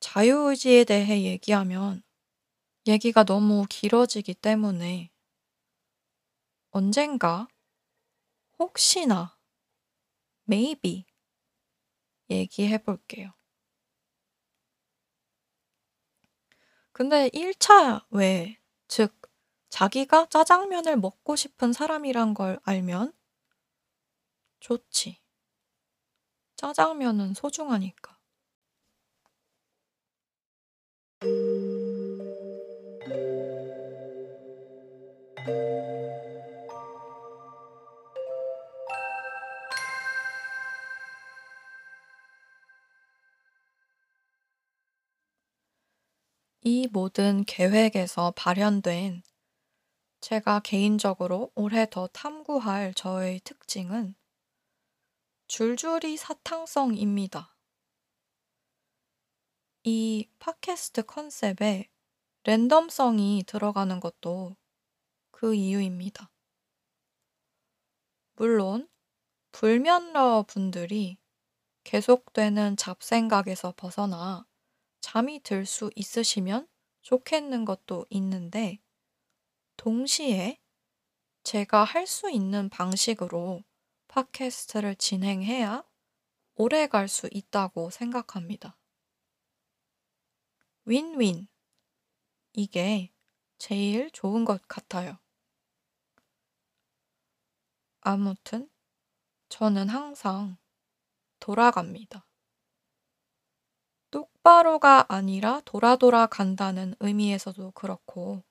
[0.00, 2.02] 자유의지에 대해 얘기하면
[2.86, 5.10] 얘기가 너무 길어지기 때문에
[6.70, 7.48] 언젠가
[8.58, 9.38] 혹시나
[10.48, 11.06] maybe
[12.30, 13.32] 얘기해 볼게요.
[16.92, 19.21] 근데 1차 외, 즉
[19.72, 23.14] 자기가 짜장면을 먹고 싶은 사람이란 걸 알면
[24.60, 25.18] 좋지.
[26.56, 28.18] 짜장면은 소중하니까.
[46.60, 49.22] 이 모든 계획에서 발현된
[50.22, 54.14] 제가 개인적으로 올해 더 탐구할 저의 특징은
[55.48, 57.56] 줄줄이 사탕성입니다.
[59.82, 61.90] 이 팟캐스트 컨셉에
[62.44, 64.56] 랜덤성이 들어가는 것도
[65.32, 66.30] 그 이유입니다.
[68.34, 68.88] 물론,
[69.50, 71.18] 불면러 분들이
[71.82, 74.46] 계속되는 잡생각에서 벗어나
[75.00, 76.68] 잠이 들 수 있으시면
[77.02, 78.78] 좋겠는 것도 있는데,
[79.76, 80.58] 동시에
[81.44, 83.62] 제가 할 수 있는 방식으로
[84.08, 85.84] 팟캐스트를 진행해야
[86.56, 88.76] 오래 갈 수 있다고 생각합니다.
[90.84, 91.48] 윈윈.
[92.54, 93.12] 이게
[93.58, 95.18] 제일 좋은 것 같아요.
[98.00, 98.70] 아무튼,
[99.48, 100.56] 저는 항상
[101.40, 102.26] 돌아갑니다.
[104.12, 108.44] 똑바로가 아니라 돌아 돌아 간다는 의미에서도 그렇고,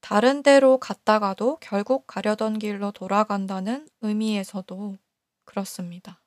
[0.00, 4.96] 다른 데로 갔다가도 결국 가려던 길로 돌아간다는 의미에서도
[5.44, 6.22] 그렇습니다.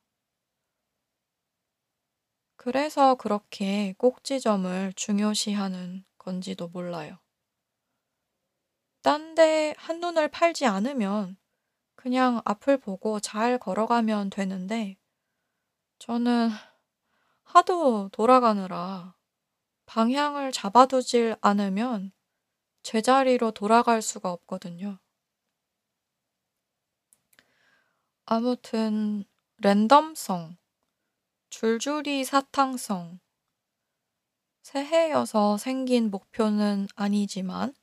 [2.56, 7.20] 그래서 그렇게 꼭지점을 중요시하는 건지도 몰라요.
[9.04, 11.38] 딴 데 한눈을 팔지 않으면
[11.96, 14.98] 그냥 앞을 보고 잘 걸어가면 되는데
[16.00, 16.50] 저는
[17.44, 19.16] 하도 돌아가느라
[19.86, 22.12] 방향을 잡아두질 않으면
[22.84, 25.00] 제자리로 돌아갈 수가 없거든요.
[28.26, 29.26] 아무튼
[29.58, 30.58] 랜덤성,
[31.50, 33.20] 줄줄이 사탕성,
[34.62, 37.74] 새해여서 생긴 목표는 아니지만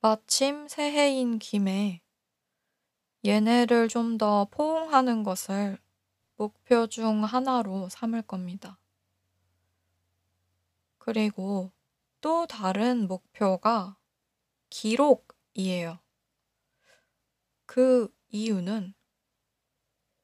[0.00, 2.02] 마침 새해인 김에
[3.24, 5.78] 얘네를 좀 더 포옹하는 것을
[6.36, 8.78] 목표 중 하나로 삼을 겁니다.
[10.98, 11.72] 그리고
[12.20, 13.96] 또 다른 목표가
[14.70, 16.00] 기록이에요.
[17.66, 18.94] 그 이유는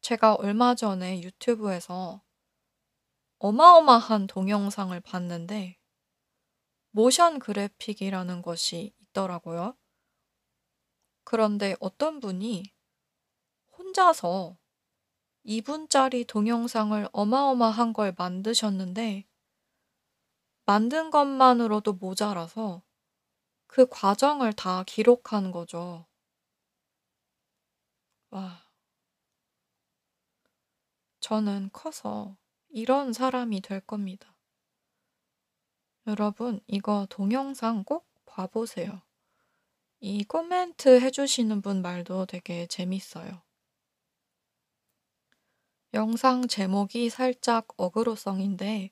[0.00, 2.22] 제가 얼마 전에 유튜브에서
[3.38, 5.78] 어마어마한 동영상을 봤는데
[6.90, 9.76] 모션 그래픽이라는 것이 있더라고요.
[11.24, 12.72] 그런데 어떤 분이
[13.76, 14.56] 혼자서
[15.44, 19.28] 2분짜리 동영상을 어마어마한 걸 만드셨는데
[20.64, 22.85] 만든 것만으로도 모자라서
[23.76, 26.06] 그 과정을 다 기록한 거죠.
[28.30, 28.70] 와.
[31.20, 32.38] 저는 커서
[32.70, 34.34] 이런 사람이 될 겁니다.
[36.06, 39.02] 여러분, 이거 동영상 꼭 봐보세요.
[40.00, 43.42] 이 코멘트 해주시는 분 말도 되게 재밌어요.
[45.92, 48.90] 영상 제목이 살짝 어그로성인데,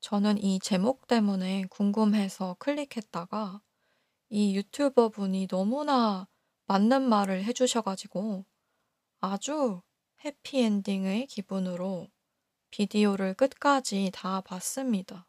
[0.00, 3.62] 저는 이 제목 때문에 궁금해서 클릭했다가
[4.32, 6.28] 이 유튜버 분이 너무나
[6.66, 8.44] 맞는 말을 해주셔 가지고
[9.18, 9.82] 아주
[10.24, 12.08] 해피엔딩의 기분으로
[12.70, 15.26] 비디오를 끝까지 다 봤습니다.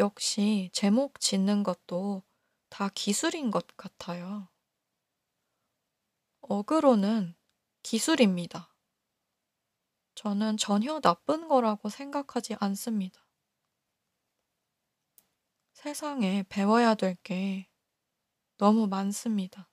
[0.00, 2.24] 역시 제목 짓는 것도
[2.68, 4.48] 다 기술인 것 같아요.
[6.40, 7.36] 어그로는
[7.84, 8.74] 기술입니다.
[10.16, 13.23] 저는 전혀 나쁜 거라고 생각하지 않습니다.
[15.84, 17.66] 세상에 배워야 될 게
[18.56, 19.68] 너무 많습니다.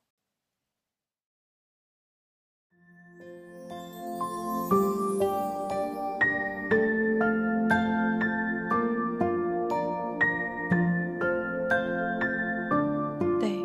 [13.39, 13.63] 네.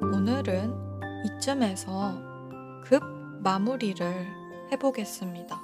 [0.00, 0.72] 오늘은
[1.24, 3.02] 이쯤에서 급
[3.42, 4.06] 마무리를
[4.70, 5.61] 해보겠습니다.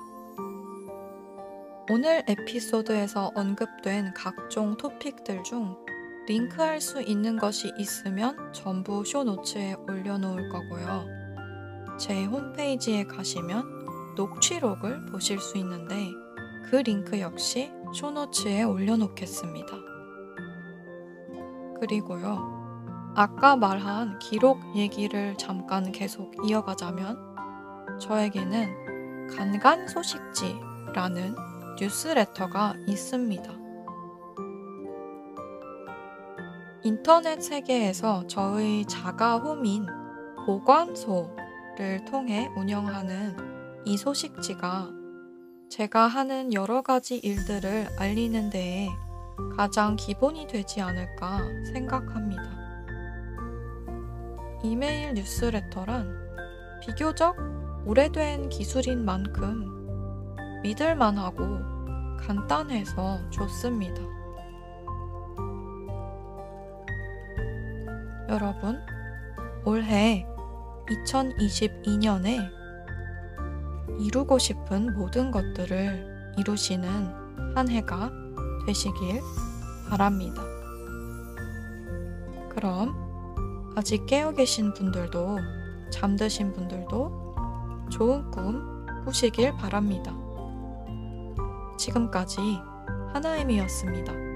[1.90, 5.74] 오늘 에피소드에서 언급된 각종 토픽들 중
[6.26, 11.06] 링크할 수 있는 것이 있으면 전부 쇼노츠에 올려놓을 거고요.
[11.98, 16.10] 제 홈페이지에 가시면 녹취록을 보실 수 있는데
[16.70, 19.72] 그 링크 역시 쇼노츠에 올려놓겠습니다.
[21.80, 23.12] 그리고요.
[23.16, 27.18] 아까 말한 기록 얘기를 잠깐 계속 이어가자면
[27.98, 31.47] 저에게는 간간 소식지라는
[31.80, 33.52] 뉴스레터가 있습니다.
[36.82, 39.86] 인터넷 세계에서 저의 자가 홈인
[40.46, 43.36] 보관소를 통해 운영하는
[43.84, 44.90] 이 소식지가
[45.68, 48.88] 제가 하는 여러 가지 일들을 알리는 데에
[49.56, 51.42] 가장 기본이 되지 않을까
[51.72, 52.42] 생각합니다.
[54.64, 56.10] 이메일 뉴스레터란
[56.80, 57.36] 비교적
[57.86, 59.77] 오래된 기술인 만큼
[60.62, 61.60] 믿을만하고
[62.18, 64.02] 간단해서 좋습니다.
[68.28, 68.80] 여러분,
[69.64, 70.26] 올해
[70.88, 72.50] 2022년에
[73.98, 78.10] 이루고 싶은 모든 것들을 이루시는 한 해가
[78.66, 79.20] 되시길
[79.88, 80.42] 바랍니다.
[82.50, 82.94] 그럼
[83.76, 85.38] 아직 깨어 계신 분들도
[85.90, 87.34] 잠드신 분들도
[87.90, 90.27] 좋은 꿈 꾸시길 바랍니다.
[91.78, 92.40] 지금까지
[93.14, 94.27] 하나임이었습니다.